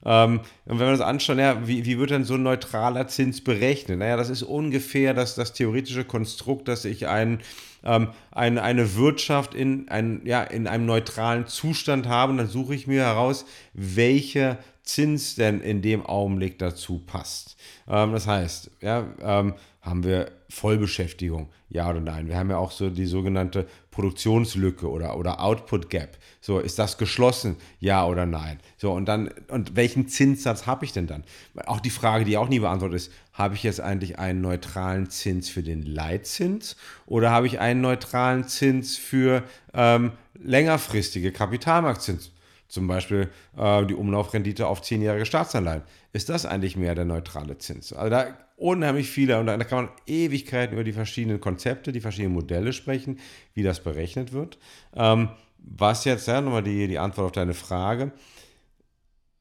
Ähm, 0.06 0.40
und 0.66 0.78
wenn 0.78 0.86
wir 0.86 0.92
uns 0.92 1.00
anschauen, 1.00 1.40
ja, 1.40 1.66
wie, 1.66 1.84
wie 1.84 1.98
wird 1.98 2.10
denn 2.10 2.25
so 2.25 2.34
ein 2.34 2.44
neutraler 2.44 3.08
Zins 3.08 3.42
berechnet? 3.42 3.98
Naja, 3.98 4.16
das 4.16 4.30
ist 4.30 4.44
ungefähr 4.44 5.12
das, 5.12 5.34
das 5.34 5.52
theoretische 5.52 6.04
Konstrukt, 6.04 6.68
dass 6.68 6.84
ich 6.84 7.08
ein, 7.08 7.40
ähm, 7.82 8.10
ein, 8.30 8.58
eine 8.58 8.94
Wirtschaft 8.94 9.54
in, 9.54 9.88
ein, 9.88 10.22
ja, 10.25 10.44
in 10.44 10.68
einem 10.68 10.86
neutralen 10.86 11.48
Zustand 11.48 12.06
habe 12.06 12.30
und 12.30 12.38
dann 12.38 12.48
suche 12.48 12.75
ich 12.75 12.86
mir 12.86 13.02
heraus, 13.02 13.44
welcher 13.75 14.58
Zins 14.84 15.34
denn 15.34 15.60
in 15.60 15.82
dem 15.82 16.06
Augenblick 16.06 16.60
dazu 16.60 17.00
passt. 17.00 17.56
Ähm, 17.88 18.12
das 18.12 18.28
heißt, 18.28 18.70
ja, 18.80 19.08
ähm, 19.20 19.54
haben 19.87 20.02
wir 20.02 20.33
Vollbeschäftigung, 20.49 21.49
ja 21.69 21.88
oder 21.88 22.00
nein? 22.00 22.26
Wir 22.28 22.37
haben 22.37 22.50
ja 22.50 22.59
auch 22.59 22.73
so 22.73 22.90
die 22.90 23.07
sogenannte 23.07 23.66
Produktionslücke 23.93 24.90
oder, 24.90 25.16
oder 25.16 25.40
Output 25.40 25.90
Gap. 25.90 26.19
So, 26.40 26.59
ist 26.59 26.78
das 26.78 26.99
geschlossen, 26.99 27.57
ja 27.78 28.05
oder 28.05 28.26
nein? 28.26 28.59
So, 28.76 28.93
und 28.93 29.07
dann, 29.07 29.31
und 29.49 29.76
welchen 29.76 30.09
Zinssatz 30.09 30.66
habe 30.66 30.85
ich 30.85 30.93
denn 30.93 31.07
dann? 31.07 31.23
Auch 31.66 31.81
die 31.81 31.90
Frage, 31.90 32.25
die 32.25 32.37
auch 32.37 32.49
nie 32.49 32.59
beantwortet 32.59 32.97
ist, 32.97 33.12
habe 33.33 33.55
ich 33.55 33.62
jetzt 33.62 33.81
eigentlich 33.81 34.19
einen 34.19 34.40
neutralen 34.40 35.09
Zins 35.09 35.49
für 35.49 35.62
den 35.62 35.83
Leitzins 35.83 36.76
oder 37.07 37.31
habe 37.31 37.47
ich 37.47 37.61
einen 37.61 37.81
neutralen 37.81 38.49
Zins 38.49 38.97
für 38.97 39.45
ähm, 39.73 40.12
längerfristige 40.35 41.31
Kapitalmarktzins? 41.31 42.33
Zum 42.69 42.88
Beispiel 42.88 43.31
äh, 43.57 43.87
die 43.87 43.95
Umlaufrendite 43.95 44.66
auf 44.66 44.83
zehnjährige 44.83 45.26
Staatsanleihen. 45.26 45.83
Ist 46.12 46.28
das 46.28 46.45
eigentlich 46.45 46.76
mehr 46.76 46.97
der 46.97 47.05
neutrale 47.05 47.59
Zins? 47.59 47.93
Also 47.93 48.11
da 48.11 48.35
unheimlich 48.56 49.10
viele 49.10 49.38
und 49.38 49.46
da 49.46 49.56
kann 49.58 49.84
man 49.84 49.94
Ewigkeiten 50.06 50.75
über 50.75 50.84
die 50.84 50.92
verschiedenen 50.92 51.40
Konzepte, 51.40 51.92
die 51.92 52.00
verschiedenen 52.00 52.34
Modelle 52.34 52.72
sprechen, 52.72 53.18
wie 53.54 53.62
das 53.62 53.80
berechnet 53.80 54.32
wird. 54.32 54.58
Ähm, 54.94 55.28
was 55.58 56.04
jetzt, 56.04 56.26
ja, 56.26 56.40
nochmal 56.40 56.62
die, 56.62 56.88
die 56.88 56.98
Antwort 56.98 57.26
auf 57.26 57.32
deine 57.32 57.54
Frage. 57.54 58.12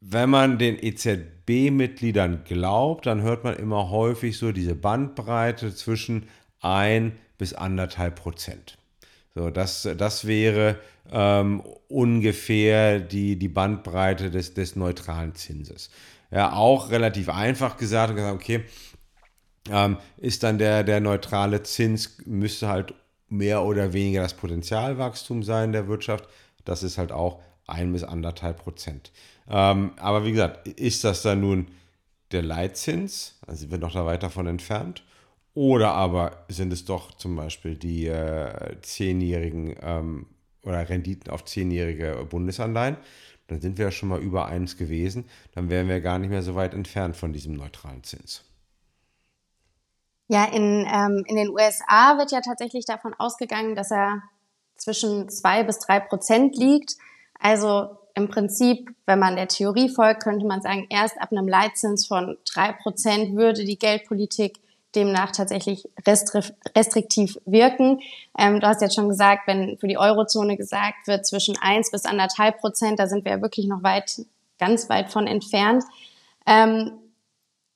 Wenn 0.01 0.29
man 0.29 0.57
den 0.57 0.77
EZB-Mitgliedern 0.77 2.43
glaubt, 2.43 3.05
dann 3.05 3.21
hört 3.21 3.43
man 3.43 3.55
immer 3.55 3.89
häufig 3.89 4.37
so 4.37 4.51
diese 4.51 4.75
Bandbreite 4.75 5.73
zwischen 5.73 6.27
1 6.61 7.13
bis 7.37 7.57
1,5 7.57 8.09
Prozent. 8.11 8.77
So, 9.33 9.49
das, 9.49 9.87
das 9.97 10.27
wäre 10.27 10.79
ähm, 11.11 11.61
ungefähr 11.87 12.99
die, 12.99 13.37
die 13.37 13.49
Bandbreite 13.49 14.31
des, 14.31 14.53
des 14.53 14.75
neutralen 14.75 15.35
Zinses. 15.35 15.89
Ja, 16.31 16.53
auch 16.53 16.89
relativ 16.89 17.29
einfach 17.29 17.77
gesagt 17.77 18.11
und 18.11 18.15
gesagt, 18.15 18.35
okay, 18.35 18.63
ähm, 19.69 19.97
ist 20.17 20.43
dann 20.43 20.57
der, 20.57 20.83
der 20.83 20.99
neutrale 20.99 21.63
Zins, 21.63 22.17
müsste 22.25 22.67
halt 22.67 22.93
mehr 23.29 23.63
oder 23.63 23.93
weniger 23.93 24.21
das 24.21 24.35
Potenzialwachstum 24.35 25.43
sein 25.43 25.71
der 25.71 25.87
Wirtschaft. 25.87 26.27
Das 26.63 26.83
ist 26.83 26.97
halt 26.97 27.11
auch 27.11 27.41
ein 27.67 27.91
bis 27.91 28.03
anderthalb 28.03 28.63
Prozent. 28.63 29.11
Ähm, 29.49 29.91
aber 29.97 30.25
wie 30.25 30.31
gesagt, 30.31 30.67
ist 30.67 31.03
das 31.03 31.21
dann 31.21 31.41
nun 31.41 31.67
der 32.31 32.43
Leitzins? 32.43 33.39
Also 33.45 33.61
sind 33.61 33.71
wir 33.71 33.77
noch 33.77 33.93
da 33.93 34.05
weit 34.05 34.23
davon 34.23 34.47
entfernt. 34.47 35.03
Oder 35.53 35.93
aber 35.93 36.45
sind 36.49 36.73
es 36.73 36.85
doch 36.85 37.15
zum 37.15 37.35
Beispiel 37.35 37.75
die 37.75 38.07
äh, 38.07 38.75
zehnjährigen 38.81 39.75
ähm, 39.81 40.25
oder 40.63 40.87
Renditen 40.89 41.31
auf 41.31 41.45
zehnjährige 41.45 42.27
Bundesanleihen? 42.29 42.97
Dann 43.47 43.61
sind 43.61 43.77
wir 43.77 43.85
ja 43.85 43.91
schon 43.91 44.09
mal 44.09 44.19
über 44.19 44.47
eins 44.47 44.75
gewesen. 44.75 45.25
Dann 45.53 45.69
wären 45.69 45.87
wir 45.87 46.01
gar 46.01 46.19
nicht 46.19 46.29
mehr 46.29 46.41
so 46.41 46.55
weit 46.55 46.73
entfernt 46.73 47.15
von 47.15 47.31
diesem 47.31 47.55
neutralen 47.55 48.03
Zins. 48.03 48.43
Ja, 50.27 50.45
in, 50.45 50.87
ähm, 50.91 51.23
in 51.27 51.35
den 51.35 51.49
USA 51.49 52.17
wird 52.17 52.31
ja 52.31 52.41
tatsächlich 52.41 52.85
davon 52.85 53.13
ausgegangen, 53.13 53.75
dass 53.75 53.91
er 53.91 54.23
zwischen 54.75 55.29
zwei 55.29 55.63
bis 55.63 55.79
drei 55.79 55.99
Prozent 55.99 56.57
liegt. 56.57 56.95
Also 57.39 57.97
im 58.15 58.29
Prinzip, 58.29 58.89
wenn 59.05 59.19
man 59.19 59.35
der 59.35 59.47
Theorie 59.47 59.89
folgt, 59.89 60.23
könnte 60.23 60.45
man 60.45 60.61
sagen, 60.61 60.87
erst 60.89 61.21
ab 61.21 61.31
einem 61.31 61.47
Leitzins 61.47 62.07
von 62.07 62.37
drei 62.51 62.71
Prozent 62.71 63.35
würde 63.35 63.65
die 63.65 63.77
Geldpolitik 63.77 64.59
demnach 64.95 65.31
tatsächlich 65.31 65.89
restriktiv 66.07 67.37
wirken. 67.45 67.99
Ähm, 68.37 68.61
du 68.61 68.67
hast 68.67 68.81
jetzt 68.81 68.95
schon 68.95 69.09
gesagt, 69.09 69.45
wenn 69.45 69.77
für 69.77 69.87
die 69.87 69.97
Eurozone 69.97 70.55
gesagt 70.55 71.07
wird 71.07 71.25
zwischen 71.25 71.57
eins 71.59 71.91
bis 71.91 72.05
anderthalb 72.05 72.59
Prozent, 72.59 72.99
da 72.99 73.07
sind 73.07 73.25
wir 73.25 73.33
ja 73.33 73.41
wirklich 73.41 73.67
noch 73.67 73.83
weit, 73.83 74.21
ganz 74.57 74.89
weit 74.89 75.11
von 75.11 75.27
entfernt. 75.27 75.83
Ähm, 76.47 76.93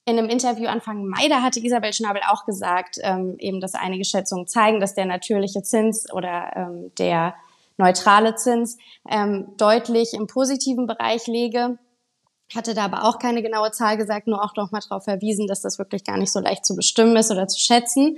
in 0.10 0.18
einem 0.18 0.30
Interview 0.30 0.68
Anfang 0.68 1.06
Mai, 1.06 1.28
da 1.30 1.42
hatte 1.42 1.60
Isabel 1.60 1.94
Schnabel 1.94 2.22
auch 2.30 2.46
gesagt, 2.46 2.98
ähm, 3.02 3.36
eben, 3.40 3.62
dass 3.62 3.76
einige 3.76 4.06
Schätzungen 4.06 4.48
zeigen, 4.48 4.80
dass 4.80 4.96
der 4.96 5.06
natürliche 5.06 5.64
Zins 5.64 6.12
oder 6.12 6.52
ähm, 6.56 6.92
der 6.98 7.36
neutrale 7.78 8.36
Zins 8.36 8.78
ähm, 9.10 9.54
deutlich 9.58 10.14
im 10.14 10.28
positiven 10.28 10.88
Bereich 10.88 11.28
lege. 11.28 11.78
Hatte 12.54 12.74
da 12.74 12.86
aber 12.86 13.06
auch 13.06 13.20
keine 13.20 13.42
genaue 13.42 13.72
Zahl 13.72 13.96
gesagt, 13.98 14.28
nur 14.28 14.44
auch 14.44 14.56
noch 14.56 14.72
mal 14.72 14.82
darauf 14.82 15.04
verwiesen, 15.04 15.48
dass 15.48 15.62
das 15.62 15.78
wirklich 15.80 16.04
gar 16.04 16.18
nicht 16.18 16.32
so 16.32 16.40
leicht 16.40 16.66
zu 16.66 16.76
bestimmen 16.76 17.16
ist 17.16 17.32
oder 17.32 17.48
zu 17.48 17.60
schätzen. 17.60 18.18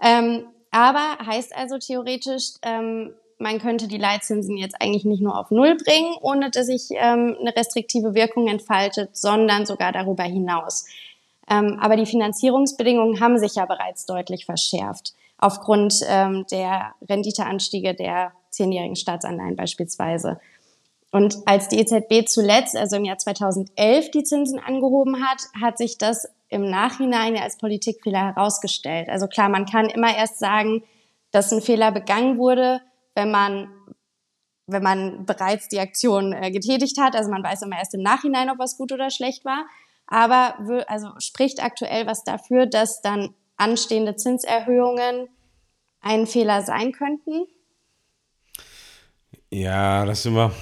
Ähm, 0.00 0.44
aber 0.70 1.18
heißt 1.24 1.56
also 1.56 1.78
theoretisch, 1.78 2.54
ähm, 2.62 3.14
man 3.38 3.60
könnte 3.60 3.86
die 3.86 3.98
Leitzinsen 3.98 4.56
jetzt 4.56 4.80
eigentlich 4.80 5.04
nicht 5.04 5.22
nur 5.22 5.38
auf 5.38 5.50
Null 5.50 5.76
bringen, 5.76 6.16
ohne 6.20 6.50
dass 6.50 6.66
sich 6.66 6.88
ähm, 6.90 7.36
eine 7.40 7.54
restriktive 7.56 8.14
Wirkung 8.14 8.48
entfaltet, 8.48 9.16
sondern 9.16 9.64
sogar 9.64 9.92
darüber 9.92 10.24
hinaus. 10.24 10.86
Ähm, 11.50 11.78
aber 11.80 11.96
die 11.96 12.06
Finanzierungsbedingungen 12.06 13.20
haben 13.20 13.38
sich 13.38 13.54
ja 13.54 13.64
bereits 13.64 14.06
deutlich 14.06 14.44
verschärft 14.46 15.14
aufgrund 15.38 15.94
ähm, 16.08 16.44
der 16.50 16.94
Renditeanstiege 17.08 17.94
der 17.94 18.32
zehnjährigen 18.50 18.96
Staatsanleihen 18.96 19.56
beispielsweise. 19.56 20.40
Und 21.10 21.38
als 21.46 21.68
die 21.68 21.78
EZB 21.78 22.28
zuletzt, 22.28 22.76
also 22.76 22.96
im 22.96 23.04
Jahr 23.04 23.18
2011, 23.18 24.10
die 24.10 24.24
Zinsen 24.24 24.58
angehoben 24.58 25.24
hat, 25.24 25.42
hat 25.60 25.78
sich 25.78 25.96
das 25.96 26.28
im 26.48 26.68
Nachhinein 26.68 27.36
ja 27.36 27.42
als 27.42 27.56
Politikfehler 27.56 28.34
herausgestellt. 28.34 29.08
Also 29.08 29.26
klar, 29.26 29.48
man 29.48 29.64
kann 29.64 29.88
immer 29.88 30.14
erst 30.14 30.38
sagen, 30.38 30.82
dass 31.30 31.52
ein 31.52 31.62
Fehler 31.62 31.92
begangen 31.92 32.38
wurde, 32.38 32.80
wenn 33.14 33.30
man 33.30 33.68
wenn 34.70 34.82
man 34.82 35.24
bereits 35.24 35.68
die 35.68 35.80
Aktion 35.80 36.34
äh, 36.34 36.50
getätigt 36.50 36.98
hat. 37.00 37.16
Also 37.16 37.30
man 37.30 37.42
weiß 37.42 37.62
immer 37.62 37.78
erst 37.78 37.94
im 37.94 38.02
Nachhinein, 38.02 38.50
ob 38.50 38.58
was 38.58 38.76
gut 38.76 38.92
oder 38.92 39.08
schlecht 39.08 39.46
war. 39.46 39.64
Aber 40.08 40.54
also 40.88 41.10
spricht 41.18 41.62
aktuell 41.62 42.06
was 42.06 42.24
dafür, 42.24 42.66
dass 42.66 43.02
dann 43.02 43.34
anstehende 43.56 44.16
Zinserhöhungen 44.16 45.28
ein 46.00 46.26
Fehler 46.26 46.62
sein 46.62 46.92
könnten? 46.92 47.46
Ja, 49.50 50.04
das 50.04 50.20
ist 50.20 50.26
immer 50.26 50.52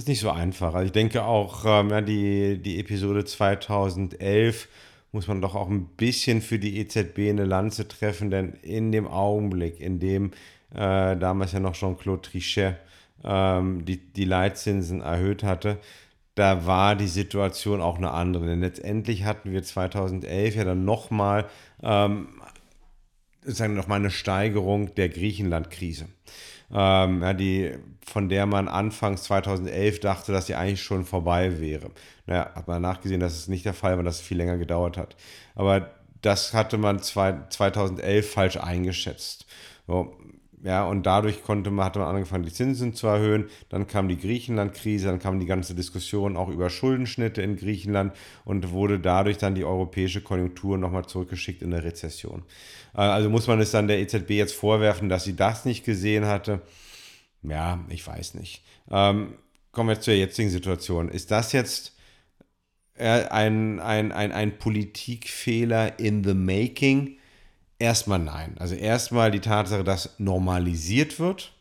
das 0.00 0.04
ist 0.04 0.08
nicht 0.08 0.20
so 0.20 0.30
einfach. 0.30 0.72
Also 0.72 0.86
ich 0.86 0.92
denke 0.92 1.24
auch, 1.24 1.66
ähm, 1.66 1.90
ja, 1.90 2.00
die, 2.00 2.56
die 2.56 2.80
Episode 2.80 3.26
2011 3.26 4.66
muss 5.12 5.28
man 5.28 5.42
doch 5.42 5.54
auch 5.54 5.68
ein 5.68 5.88
bisschen 5.96 6.40
für 6.40 6.58
die 6.58 6.78
EZB 6.78 7.28
eine 7.28 7.44
Lanze 7.44 7.86
treffen, 7.86 8.30
denn 8.30 8.54
in 8.62 8.92
dem 8.92 9.06
Augenblick, 9.06 9.78
in 9.78 9.98
dem 9.98 10.30
äh, 10.74 11.16
damals 11.18 11.52
ja 11.52 11.60
noch 11.60 11.74
Jean-Claude 11.74 12.22
Trichet 12.22 12.76
ähm, 13.22 13.84
die, 13.84 13.98
die 13.98 14.24
Leitzinsen 14.24 15.02
erhöht 15.02 15.42
hatte, 15.42 15.78
da 16.40 16.64
war 16.64 16.96
die 16.96 17.06
Situation 17.06 17.82
auch 17.82 17.98
eine 17.98 18.12
andere. 18.12 18.46
Denn 18.46 18.60
letztendlich 18.60 19.24
hatten 19.24 19.52
wir 19.52 19.62
2011 19.62 20.54
ja 20.54 20.64
dann 20.64 20.86
nochmal 20.86 21.46
ähm, 21.82 22.28
sozusagen 23.42 23.78
eine 23.78 24.10
Steigerung 24.10 24.94
der 24.94 25.10
Griechenland-Krise. 25.10 26.06
Ähm, 26.72 27.22
ja, 27.22 27.34
die, 27.34 27.72
von 28.06 28.30
der 28.30 28.46
man 28.46 28.68
anfangs 28.68 29.24
2011 29.24 30.00
dachte, 30.00 30.32
dass 30.32 30.46
sie 30.46 30.54
eigentlich 30.54 30.82
schon 30.82 31.04
vorbei 31.04 31.60
wäre. 31.60 31.90
Naja, 32.26 32.50
hat 32.54 32.68
man 32.68 32.80
nachgesehen, 32.80 33.20
dass 33.20 33.36
es 33.36 33.48
nicht 33.48 33.66
der 33.66 33.74
Fall 33.74 33.98
war, 33.98 34.02
dass 34.02 34.16
es 34.16 34.26
viel 34.26 34.38
länger 34.38 34.56
gedauert 34.56 34.96
hat. 34.96 35.16
Aber 35.54 35.90
das 36.22 36.54
hatte 36.54 36.78
man 36.78 37.00
zwei, 37.00 37.36
2011 37.50 38.32
falsch 38.32 38.56
eingeschätzt. 38.56 39.44
So, 39.86 40.16
ja, 40.62 40.84
und 40.84 41.06
dadurch 41.06 41.42
konnte 41.42 41.70
man, 41.70 41.86
hatte 41.86 42.00
man 42.00 42.08
angefangen, 42.08 42.44
die 42.44 42.52
Zinsen 42.52 42.92
zu 42.92 43.06
erhöhen. 43.06 43.46
Dann 43.70 43.86
kam 43.86 44.08
die 44.08 44.18
Griechenland-Krise, 44.18 45.06
dann 45.06 45.18
kam 45.18 45.40
die 45.40 45.46
ganze 45.46 45.74
Diskussion 45.74 46.36
auch 46.36 46.48
über 46.48 46.68
Schuldenschnitte 46.68 47.40
in 47.40 47.56
Griechenland 47.56 48.14
und 48.44 48.70
wurde 48.70 49.00
dadurch 49.00 49.38
dann 49.38 49.54
die 49.54 49.64
europäische 49.64 50.20
Konjunktur 50.20 50.76
nochmal 50.76 51.06
zurückgeschickt 51.06 51.62
in 51.62 51.72
eine 51.72 51.82
Rezession. 51.82 52.42
Äh, 52.94 53.00
also 53.00 53.30
muss 53.30 53.46
man 53.46 53.60
es 53.60 53.70
dann 53.70 53.88
der 53.88 54.00
EZB 54.00 54.30
jetzt 54.30 54.54
vorwerfen, 54.54 55.08
dass 55.08 55.24
sie 55.24 55.34
das 55.34 55.64
nicht 55.64 55.84
gesehen 55.84 56.26
hatte? 56.26 56.60
Ja, 57.42 57.82
ich 57.88 58.06
weiß 58.06 58.34
nicht. 58.34 58.62
Ähm, 58.90 59.34
kommen 59.72 59.88
wir 59.88 60.00
zur 60.00 60.12
jetzigen 60.14 60.50
Situation. 60.50 61.08
Ist 61.08 61.30
das 61.30 61.52
jetzt 61.52 61.96
äh, 62.96 63.24
ein, 63.28 63.80
ein, 63.80 64.12
ein, 64.12 64.32
ein 64.32 64.58
Politikfehler 64.58 65.98
in 65.98 66.22
the 66.22 66.34
making? 66.34 67.16
Erstmal 67.80 68.18
nein. 68.18 68.56
Also 68.58 68.74
erstmal 68.74 69.30
die 69.30 69.40
Tatsache, 69.40 69.82
dass 69.82 70.10
normalisiert 70.18 71.18
wird. 71.18 71.54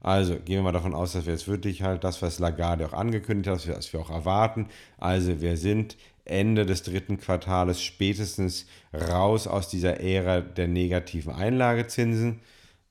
Also 0.00 0.36
gehen 0.36 0.56
wir 0.56 0.62
mal 0.62 0.72
davon 0.72 0.94
aus, 0.94 1.12
dass 1.12 1.26
wir 1.26 1.34
jetzt 1.34 1.48
wirklich 1.48 1.82
halt 1.82 2.02
das, 2.02 2.22
was 2.22 2.38
Lagarde 2.38 2.86
auch 2.86 2.94
angekündigt 2.94 3.50
hat, 3.50 3.76
was 3.76 3.92
wir 3.92 4.00
auch 4.00 4.08
erwarten. 4.08 4.68
Also 4.96 5.42
wir 5.42 5.58
sind 5.58 5.98
Ende 6.24 6.64
des 6.64 6.82
dritten 6.82 7.18
Quartales 7.18 7.82
spätestens 7.82 8.64
raus 8.94 9.46
aus 9.46 9.68
dieser 9.68 10.00
Ära 10.00 10.40
der 10.40 10.66
negativen 10.66 11.34
Einlagezinsen. 11.34 12.40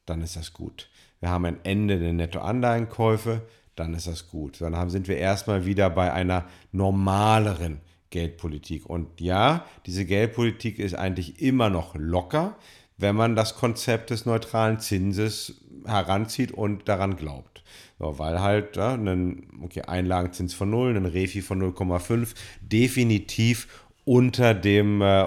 Dann 0.06 0.22
ist 0.22 0.36
das 0.36 0.54
gut. 0.54 0.90
Wir 1.22 1.30
haben 1.30 1.46
ein 1.46 1.58
Ende 1.64 1.98
der 1.98 2.14
Nettoanleihenkäufe. 2.14 3.42
Dann 3.76 3.96
ist 3.96 4.06
das 4.06 4.28
gut. 4.28 4.62
Dann 4.62 4.90
sind 4.92 5.08
wir 5.08 5.18
erstmal 5.18 5.66
wieder 5.66 5.90
bei 5.90 6.14
einer 6.14 6.46
normaleren 6.72 7.82
Geldpolitik. 8.10 8.86
Und 8.86 9.22
ja, 9.22 9.66
diese 9.86 10.06
Geldpolitik 10.06 10.80
ist 10.80 10.96
eigentlich 10.96 11.42
immer 11.42 11.70
noch 11.70 11.96
locker, 11.96 12.58
wenn 12.98 13.16
man 13.16 13.36
das 13.36 13.56
Konzept 13.56 14.10
des 14.10 14.26
neutralen 14.26 14.80
Zinses 14.80 15.62
heranzieht 15.86 16.52
und 16.52 16.88
daran 16.90 17.16
glaubt. 17.16 17.64
So, 17.98 18.20
weil 18.20 18.42
halt 18.42 18.76
ja, 18.78 18.94
ein 18.94 19.48
okay, 19.62 19.84
Einlagenzins 19.84 20.54
von 20.54 20.70
0, 20.70 20.96
ein 20.96 21.06
Refi 21.06 21.42
von 21.42 21.62
0,5 21.62 22.36
definitiv 22.62 23.86
unter 24.06 24.54
dem, 24.54 25.02
äh, 25.02 25.26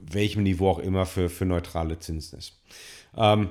welchem 0.00 0.42
Niveau 0.42 0.68
auch 0.68 0.78
immer 0.78 1.06
für, 1.06 1.28
für 1.28 1.44
neutrale 1.44 1.98
Zinsen 1.98 2.38
ist. 2.38 2.60
Ähm, 3.16 3.50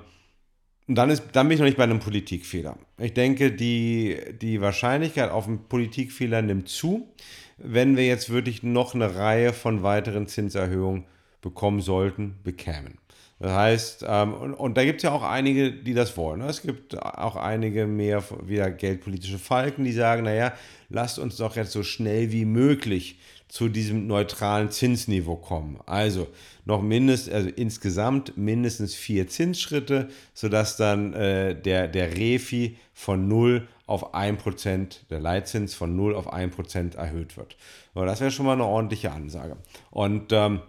dann, 0.88 1.10
ist, 1.10 1.24
dann 1.34 1.48
bin 1.48 1.56
ich 1.56 1.60
noch 1.60 1.68
nicht 1.68 1.78
bei 1.78 1.84
einem 1.84 2.00
Politikfehler. 2.00 2.78
Ich 2.98 3.14
denke, 3.14 3.52
die, 3.52 4.18
die 4.42 4.62
Wahrscheinlichkeit 4.62 5.30
auf 5.30 5.48
einen 5.48 5.68
Politikfehler 5.68 6.42
nimmt 6.42 6.70
zu 6.70 7.14
wenn 7.62 7.98
wir 7.98 8.06
jetzt 8.06 8.30
wirklich 8.30 8.64
noch 8.64 8.96
eine 8.96 9.16
Reihe 9.16 9.54
von 9.54 9.84
weiteren 9.84 10.28
Zinserhöhungen 10.28 11.06
bekommen 11.42 11.82
sollten, 11.82 12.36
bekämen. 12.44 12.98
Das 13.40 13.52
heißt, 13.54 14.06
ähm, 14.08 14.34
und, 14.34 14.54
und, 14.54 14.78
da 14.78 14.84
gibt 14.84 14.98
es 14.98 15.04
ja 15.04 15.12
auch 15.12 15.24
einige, 15.24 15.72
die 15.72 15.94
das 15.94 16.18
wollen. 16.18 16.40
Ne? 16.40 16.48
Es 16.48 16.62
gibt 16.62 17.02
auch 17.02 17.38
einige 17.38 17.88
mehr 17.88 18.22
wieder 18.44 18.70
geldpolitische 18.70 19.40
Falken, 19.40 19.86
die 19.86 19.94
sagen, 19.94 20.24
naja, 20.24 20.54
lasst 20.90 21.20
uns 21.20 21.38
doch 21.38 21.56
jetzt 21.56 21.72
so 21.72 21.84
schnell 21.84 22.34
wie 22.34 22.44
möglich 22.44 23.18
zu 23.50 23.68
diesem 23.68 24.08
neutralen 24.08 24.72
Zinsniveau 24.72 25.36
kommen. 25.36 25.80
Also 25.88 26.28
noch 26.66 26.82
mindestens, 26.82 27.34
also 27.34 27.50
insgesamt 27.50 28.38
mindestens 28.38 28.94
vier 28.94 29.28
Zinsschritte, 29.28 30.08
sodass 30.34 30.78
dann 30.78 31.14
äh, 31.14 31.60
der, 31.60 31.88
der 31.88 32.16
Refi 32.16 32.78
von 32.94 33.28
0 33.28 33.68
auf 33.88 34.14
1%, 34.14 35.08
der 35.10 35.20
Leitzins 35.20 35.74
von 35.74 35.96
0 35.96 36.16
auf 36.16 36.32
1% 36.32 36.96
erhöht 36.96 37.38
wird. 37.38 37.58
Aber 37.96 38.06
das 38.06 38.22
wäre 38.22 38.30
schon 38.30 38.46
mal 38.46 38.54
eine 38.54 38.66
ordentliche 38.66 39.12
Ansage. 39.12 39.58
Und 39.90 40.32
ähm, 40.32 40.62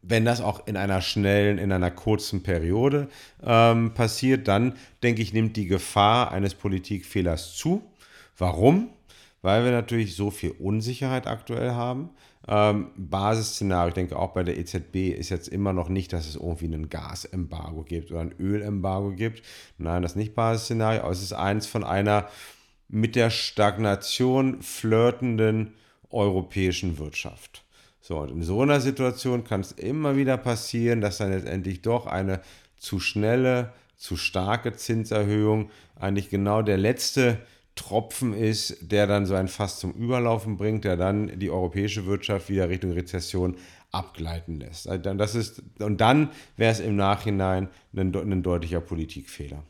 wenn 0.00 0.24
das 0.24 0.40
auch 0.40 0.66
in 0.66 0.78
einer 0.78 1.02
schnellen, 1.02 1.58
in 1.58 1.72
einer 1.72 1.90
kurzen 1.90 2.42
Periode 2.42 3.08
ähm, 3.44 3.92
passiert, 3.92 4.48
dann 4.48 4.76
denke 5.02 5.20
ich, 5.20 5.34
nimmt 5.34 5.56
die 5.56 5.66
Gefahr 5.66 6.32
eines 6.32 6.54
Politikfehlers 6.54 7.54
zu. 7.54 7.82
Warum? 8.38 8.88
Weil 9.46 9.64
wir 9.64 9.70
natürlich 9.70 10.16
so 10.16 10.32
viel 10.32 10.50
Unsicherheit 10.50 11.28
aktuell 11.28 11.70
haben. 11.70 12.10
Ähm, 12.48 12.90
Basisszenario, 12.96 13.90
ich 13.90 13.94
denke 13.94 14.18
auch 14.18 14.32
bei 14.32 14.42
der 14.42 14.58
EZB 14.58 15.16
ist 15.16 15.28
jetzt 15.28 15.46
immer 15.46 15.72
noch 15.72 15.88
nicht, 15.88 16.12
dass 16.12 16.26
es 16.26 16.34
irgendwie 16.34 16.66
ein 16.66 16.90
Gasembargo 16.90 17.84
gibt 17.84 18.10
oder 18.10 18.22
ein 18.22 18.34
Ölembargo 18.40 19.12
gibt. 19.12 19.42
Nein, 19.78 20.02
das 20.02 20.12
ist 20.12 20.16
nicht 20.16 20.34
Basisszenario, 20.34 21.02
aber 21.02 21.12
es 21.12 21.22
ist 21.22 21.32
eins 21.32 21.68
von 21.68 21.84
einer 21.84 22.28
mit 22.88 23.14
der 23.14 23.30
Stagnation 23.30 24.62
flirtenden 24.62 25.74
europäischen 26.10 26.98
Wirtschaft. 26.98 27.62
So, 28.00 28.18
und 28.18 28.30
in 28.30 28.42
so 28.42 28.62
einer 28.62 28.80
Situation 28.80 29.44
kann 29.44 29.60
es 29.60 29.70
immer 29.70 30.16
wieder 30.16 30.38
passieren, 30.38 31.00
dass 31.00 31.18
dann 31.18 31.30
letztendlich 31.30 31.82
doch 31.82 32.08
eine 32.08 32.40
zu 32.76 32.98
schnelle, 32.98 33.72
zu 33.94 34.16
starke 34.16 34.72
Zinserhöhung 34.72 35.70
eigentlich 35.94 36.30
genau 36.30 36.62
der 36.62 36.78
letzte 36.78 37.38
Tropfen 37.76 38.32
ist, 38.32 38.90
der 38.90 39.06
dann 39.06 39.26
so 39.26 39.34
ein 39.34 39.48
Fass 39.48 39.78
zum 39.78 39.92
Überlaufen 39.92 40.56
bringt, 40.56 40.84
der 40.84 40.96
dann 40.96 41.38
die 41.38 41.50
europäische 41.50 42.06
Wirtschaft 42.06 42.48
wieder 42.48 42.68
Richtung 42.68 42.92
Rezession 42.92 43.56
abgleiten 43.92 44.58
lässt. 44.58 44.88
Also 44.88 45.14
das 45.14 45.34
ist, 45.34 45.62
und 45.78 46.00
dann 46.00 46.30
wäre 46.56 46.72
es 46.72 46.80
im 46.80 46.96
Nachhinein 46.96 47.68
ein, 47.94 48.14
ein 48.14 48.42
deutlicher 48.42 48.80
Politikfehler. 48.80 49.62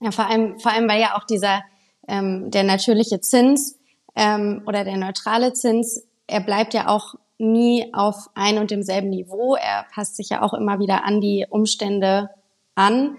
Ja, 0.00 0.10
vor 0.10 0.28
allem, 0.28 0.58
vor 0.58 0.72
allem, 0.72 0.88
weil 0.88 1.00
ja 1.00 1.16
auch 1.16 1.24
dieser 1.24 1.62
ähm, 2.08 2.50
der 2.50 2.64
natürliche 2.64 3.20
Zins 3.20 3.78
ähm, 4.16 4.62
oder 4.66 4.84
der 4.84 4.96
neutrale 4.96 5.52
Zins, 5.52 6.06
er 6.26 6.40
bleibt 6.40 6.74
ja 6.74 6.88
auch 6.88 7.14
nie 7.38 7.92
auf 7.92 8.28
ein 8.34 8.58
und 8.58 8.70
demselben 8.70 9.10
Niveau. 9.10 9.54
Er 9.54 9.86
passt 9.94 10.16
sich 10.16 10.30
ja 10.30 10.42
auch 10.42 10.54
immer 10.54 10.78
wieder 10.78 11.04
an 11.04 11.20
die 11.20 11.46
Umstände 11.48 12.30
an. 12.74 13.18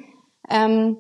Ähm, 0.50 0.98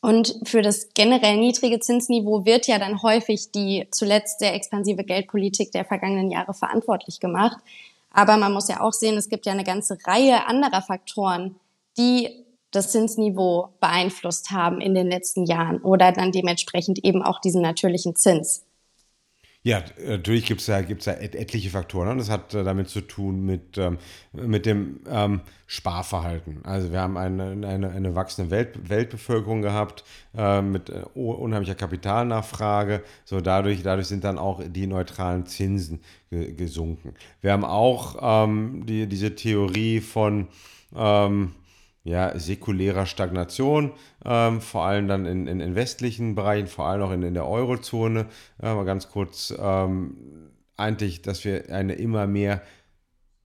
und 0.00 0.36
für 0.44 0.62
das 0.62 0.90
generell 0.94 1.36
niedrige 1.36 1.80
Zinsniveau 1.80 2.44
wird 2.44 2.66
ja 2.68 2.78
dann 2.78 3.02
häufig 3.02 3.50
die 3.50 3.88
zuletzt 3.90 4.38
sehr 4.38 4.54
expansive 4.54 5.02
Geldpolitik 5.02 5.72
der 5.72 5.84
vergangenen 5.84 6.30
Jahre 6.30 6.54
verantwortlich 6.54 7.18
gemacht. 7.18 7.58
Aber 8.10 8.36
man 8.36 8.52
muss 8.52 8.68
ja 8.68 8.80
auch 8.80 8.92
sehen, 8.92 9.16
es 9.16 9.28
gibt 9.28 9.46
ja 9.46 9.52
eine 9.52 9.64
ganze 9.64 9.98
Reihe 10.06 10.46
anderer 10.46 10.82
Faktoren, 10.82 11.56
die 11.96 12.44
das 12.70 12.92
Zinsniveau 12.92 13.70
beeinflusst 13.80 14.50
haben 14.50 14.80
in 14.80 14.94
den 14.94 15.08
letzten 15.08 15.46
Jahren 15.46 15.80
oder 15.80 16.12
dann 16.12 16.32
dementsprechend 16.32 17.04
eben 17.04 17.22
auch 17.22 17.40
diesen 17.40 17.62
natürlichen 17.62 18.14
Zins. 18.14 18.64
Ja, 19.68 19.82
natürlich 20.02 20.46
gibt 20.46 20.62
es 20.62 20.66
ja, 20.66 20.80
gibt's 20.80 21.04
ja 21.04 21.12
etliche 21.12 21.68
Faktoren. 21.68 22.08
Und 22.08 22.16
das 22.16 22.30
hat 22.30 22.54
äh, 22.54 22.64
damit 22.64 22.88
zu 22.88 23.02
tun 23.02 23.44
mit, 23.44 23.76
ähm, 23.76 23.98
mit 24.32 24.64
dem 24.64 25.00
ähm, 25.06 25.42
Sparverhalten. 25.66 26.64
Also 26.64 26.90
wir 26.90 27.02
haben 27.02 27.18
eine, 27.18 27.50
eine, 27.68 27.90
eine 27.90 28.14
wachsende 28.14 28.50
Welt, 28.50 28.88
Weltbevölkerung 28.88 29.60
gehabt 29.60 30.04
äh, 30.34 30.62
mit 30.62 30.88
äh, 30.88 31.02
unheimlicher 31.12 31.74
Kapitalnachfrage. 31.74 33.02
So 33.26 33.42
dadurch, 33.42 33.82
dadurch 33.82 34.06
sind 34.06 34.24
dann 34.24 34.38
auch 34.38 34.62
die 34.66 34.86
neutralen 34.86 35.44
Zinsen 35.44 36.00
ge 36.30 36.54
gesunken. 36.54 37.12
Wir 37.42 37.52
haben 37.52 37.66
auch 37.66 38.46
ähm, 38.46 38.86
die, 38.86 39.06
diese 39.06 39.34
Theorie 39.34 40.00
von 40.00 40.48
ähm, 40.96 41.52
ja, 42.04 42.38
säkulärer 42.38 43.06
Stagnation, 43.06 43.92
ähm, 44.24 44.60
vor 44.60 44.84
allem 44.84 45.08
dann 45.08 45.26
in, 45.26 45.46
in, 45.46 45.60
in, 45.60 45.74
westlichen 45.74 46.34
Bereichen, 46.34 46.66
vor 46.66 46.86
allem 46.86 47.02
auch 47.02 47.12
in, 47.12 47.22
in 47.22 47.34
der 47.34 47.46
Eurozone. 47.46 48.26
Äh, 48.62 48.74
mal 48.74 48.84
ganz 48.84 49.08
kurz, 49.10 49.54
ähm, 49.58 50.16
eigentlich, 50.76 51.22
dass 51.22 51.44
wir 51.44 51.70
eine 51.70 51.94
immer 51.94 52.26
mehr, 52.26 52.62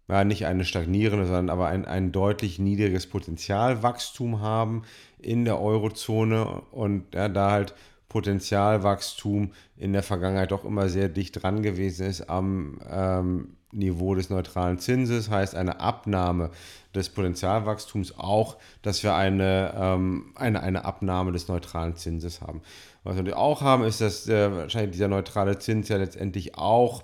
ja, 0.08 0.24
nicht 0.24 0.46
eine 0.46 0.66
stagnierende, 0.66 1.26
sondern 1.26 1.50
aber 1.50 1.68
ein, 1.68 1.86
ein 1.86 2.12
deutlich 2.12 2.60
niedriges 2.60 3.08
Potenzialwachstum 3.08 4.42
haben 4.42 4.84
in 5.18 5.46
der 5.46 5.60
Eurozone 5.60 6.62
und 6.72 7.14
ja, 7.16 7.30
da 7.30 7.52
halt 7.52 7.74
Potenzialwachstum 8.10 9.52
in 9.76 9.92
der 9.92 10.04
Vergangenheit 10.04 10.52
doch 10.52 10.66
immer 10.66 10.88
sehr 10.88 11.10
dicht 11.10 11.42
dran 11.42 11.64
gewesen 11.64 12.06
ist 12.06 12.30
am 12.30 12.80
ähm, 12.88 13.58
Niveau 13.74 14.16
des 14.16 14.30
neutralen 14.30 14.80
Zinses, 14.80 15.30
heißt 15.30 15.56
eine 15.56 15.80
Abnahme 15.80 16.52
des 16.96 17.10
Potenzialwachstums 17.10 18.18
auch, 18.18 18.58
dass 18.82 19.04
wir 19.04 19.16
eine, 19.16 19.74
ähm, 19.76 20.32
eine, 20.36 20.62
eine 20.62 20.86
Abnahme 20.86 21.32
des 21.32 21.48
neutralen 21.48 21.96
Zinses 21.96 22.42
haben. 22.42 22.62
Was 23.04 23.24
wir 23.24 23.38
auch 23.38 23.62
haben, 23.62 23.84
ist, 23.84 24.00
dass 24.02 24.28
äh, 24.28 24.52
wahrscheinlich 24.52 24.92
dieser 24.92 25.08
neutrale 25.08 25.60
Zins 25.60 25.90
ja 25.90 25.98
letztendlich 25.98 26.58
auch 26.58 27.04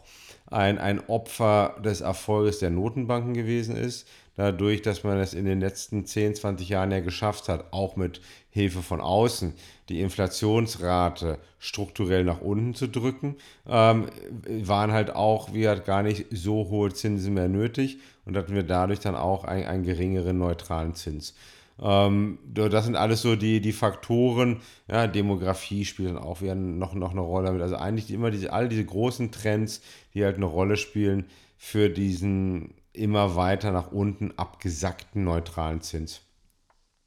ein, 0.52 0.78
ein 0.78 1.08
Opfer 1.08 1.76
des 1.84 2.02
Erfolges 2.02 2.60
der 2.60 2.70
Notenbanken 2.70 3.34
gewesen 3.34 3.76
ist. 3.76 4.08
Dadurch, 4.36 4.82
dass 4.82 5.04
man 5.04 5.20
es 5.20 5.34
in 5.34 5.44
den 5.44 5.60
letzten 5.60 6.06
10, 6.06 6.36
20 6.36 6.70
Jahren 6.70 6.92
ja 6.92 7.02
geschafft 7.02 7.50
hat, 7.50 7.74
auch 7.74 7.98
mit 7.98 8.22
Hilfe 8.52 8.82
von 8.82 9.02
außen 9.02 9.54
die 9.90 10.00
Inflationsrate 10.00 11.40
strukturell 11.60 12.24
nach 12.24 12.40
unten 12.40 12.74
zu 12.74 12.88
drücken, 12.88 13.36
ähm, 13.68 14.08
waren 14.48 14.94
halt 14.94 15.14
auch, 15.14 15.54
wie 15.54 15.68
halt 15.68 15.86
gar 15.86 16.04
nicht 16.04 16.28
so 16.32 16.70
hohe 16.70 16.94
Zinsen 16.94 17.34
mehr 17.34 17.50
nötig 17.50 18.00
und 18.26 18.38
hatten 18.38 18.56
wir 18.56 18.64
dadurch 18.64 19.00
dann 19.00 19.16
auch 19.16 19.44
einen, 19.44 19.66
einen 19.66 19.84
geringeren 19.84 20.38
neutralen 20.38 20.96
Zins. 20.96 21.36
Ähm, 21.82 22.40
das 22.46 22.86
sind 22.86 22.96
alles 22.96 23.22
so 23.22 23.36
die, 23.36 23.62
die 23.62 23.72
Faktoren, 23.72 24.62
ja, 24.90 25.08
Demografie 25.08 25.86
spielt 25.86 26.10
dann 26.10 26.18
auch 26.18 26.42
wieder 26.42 26.56
noch, 26.56 26.94
noch 26.94 27.12
eine 27.12 27.22
Rolle 27.22 27.52
mit. 27.52 27.62
Also 27.62 27.76
eigentlich 27.76 28.12
immer 28.12 28.32
diese, 28.32 28.52
all 28.52 28.70
diese 28.70 28.86
großen 28.86 29.32
Trends, 29.32 29.82
die 30.14 30.24
halt 30.24 30.36
eine 30.36 30.46
Rolle 30.46 30.78
spielen 30.78 31.26
für 31.58 31.90
diesen 31.90 32.74
immer 32.94 33.36
weiter 33.36 33.72
nach 33.72 33.92
unten 33.92 34.34
abgesackten 34.38 35.24
neutralen 35.24 35.82
Zins. 35.82 36.22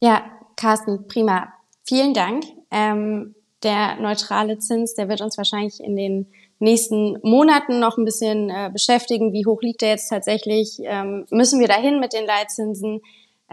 Ja, 0.01 0.25
Carsten, 0.57 1.07
prima. 1.07 1.53
Vielen 1.85 2.15
Dank. 2.15 2.45
Ähm, 2.71 3.35
der 3.63 3.97
neutrale 3.97 4.59
Zins, 4.59 4.95
der 4.95 5.09
wird 5.09 5.21
uns 5.21 5.37
wahrscheinlich 5.37 5.81
in 5.81 5.97
den 5.97 6.27
nächsten 6.59 7.19
Monaten 7.23 7.81
noch 7.81 7.99
ein 7.99 8.05
bisschen 8.05 8.49
äh, 8.51 8.71
beschäftigen. 8.73 9.33
Wie 9.33 9.47
hoch 9.47 9.61
liegt 9.63 9.83
der 9.83 9.91
jetzt 9.91 10.09
tatsächlich? 10.09 10.79
Ähm, 10.83 11.27
müssen 11.31 11.61
wir 11.61 11.69
dahin 11.69 12.01
mit 12.01 12.13
den 12.13 12.25
Leitzinsen? 12.25 13.01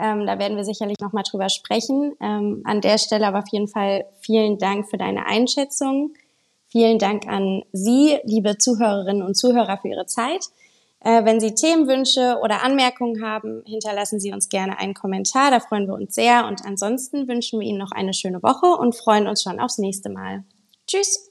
Ähm, 0.01 0.25
da 0.25 0.39
werden 0.39 0.57
wir 0.57 0.63
sicherlich 0.63 0.97
noch 0.99 1.13
mal 1.13 1.23
drüber 1.23 1.49
sprechen. 1.49 2.15
Ähm, 2.21 2.61
an 2.65 2.81
der 2.81 2.97
Stelle 2.97 3.27
aber 3.27 3.39
auf 3.39 3.51
jeden 3.51 3.67
Fall 3.67 4.05
vielen 4.21 4.57
Dank 4.57 4.89
für 4.89 4.97
deine 4.97 5.25
Einschätzung. 5.25 6.13
Vielen 6.67 6.99
Dank 6.99 7.27
an 7.27 7.63
Sie, 7.71 8.19
liebe 8.23 8.57
Zuhörerinnen 8.57 9.23
und 9.23 9.35
Zuhörer, 9.35 9.77
für 9.77 9.87
Ihre 9.87 10.05
Zeit. 10.05 10.45
Äh, 11.01 11.25
wenn 11.25 11.39
Sie 11.39 11.55
Themenwünsche 11.55 12.37
oder 12.43 12.63
Anmerkungen 12.63 13.23
haben, 13.23 13.63
hinterlassen 13.65 14.19
Sie 14.19 14.31
uns 14.33 14.49
gerne 14.49 14.77
einen 14.77 14.93
Kommentar. 14.93 15.49
Da 15.49 15.59
freuen 15.59 15.87
wir 15.87 15.95
uns 15.95 16.13
sehr. 16.13 16.45
Und 16.47 16.65
ansonsten 16.65 17.27
wünschen 17.27 17.59
wir 17.59 17.67
Ihnen 17.67 17.79
noch 17.79 17.91
eine 17.91 18.13
schöne 18.13 18.43
Woche 18.43 18.67
und 18.67 18.95
freuen 18.95 19.27
uns 19.27 19.41
schon 19.41 19.59
aufs 19.59 19.77
nächste 19.77 20.09
Mal. 20.09 20.43
Tschüss! 20.85 21.28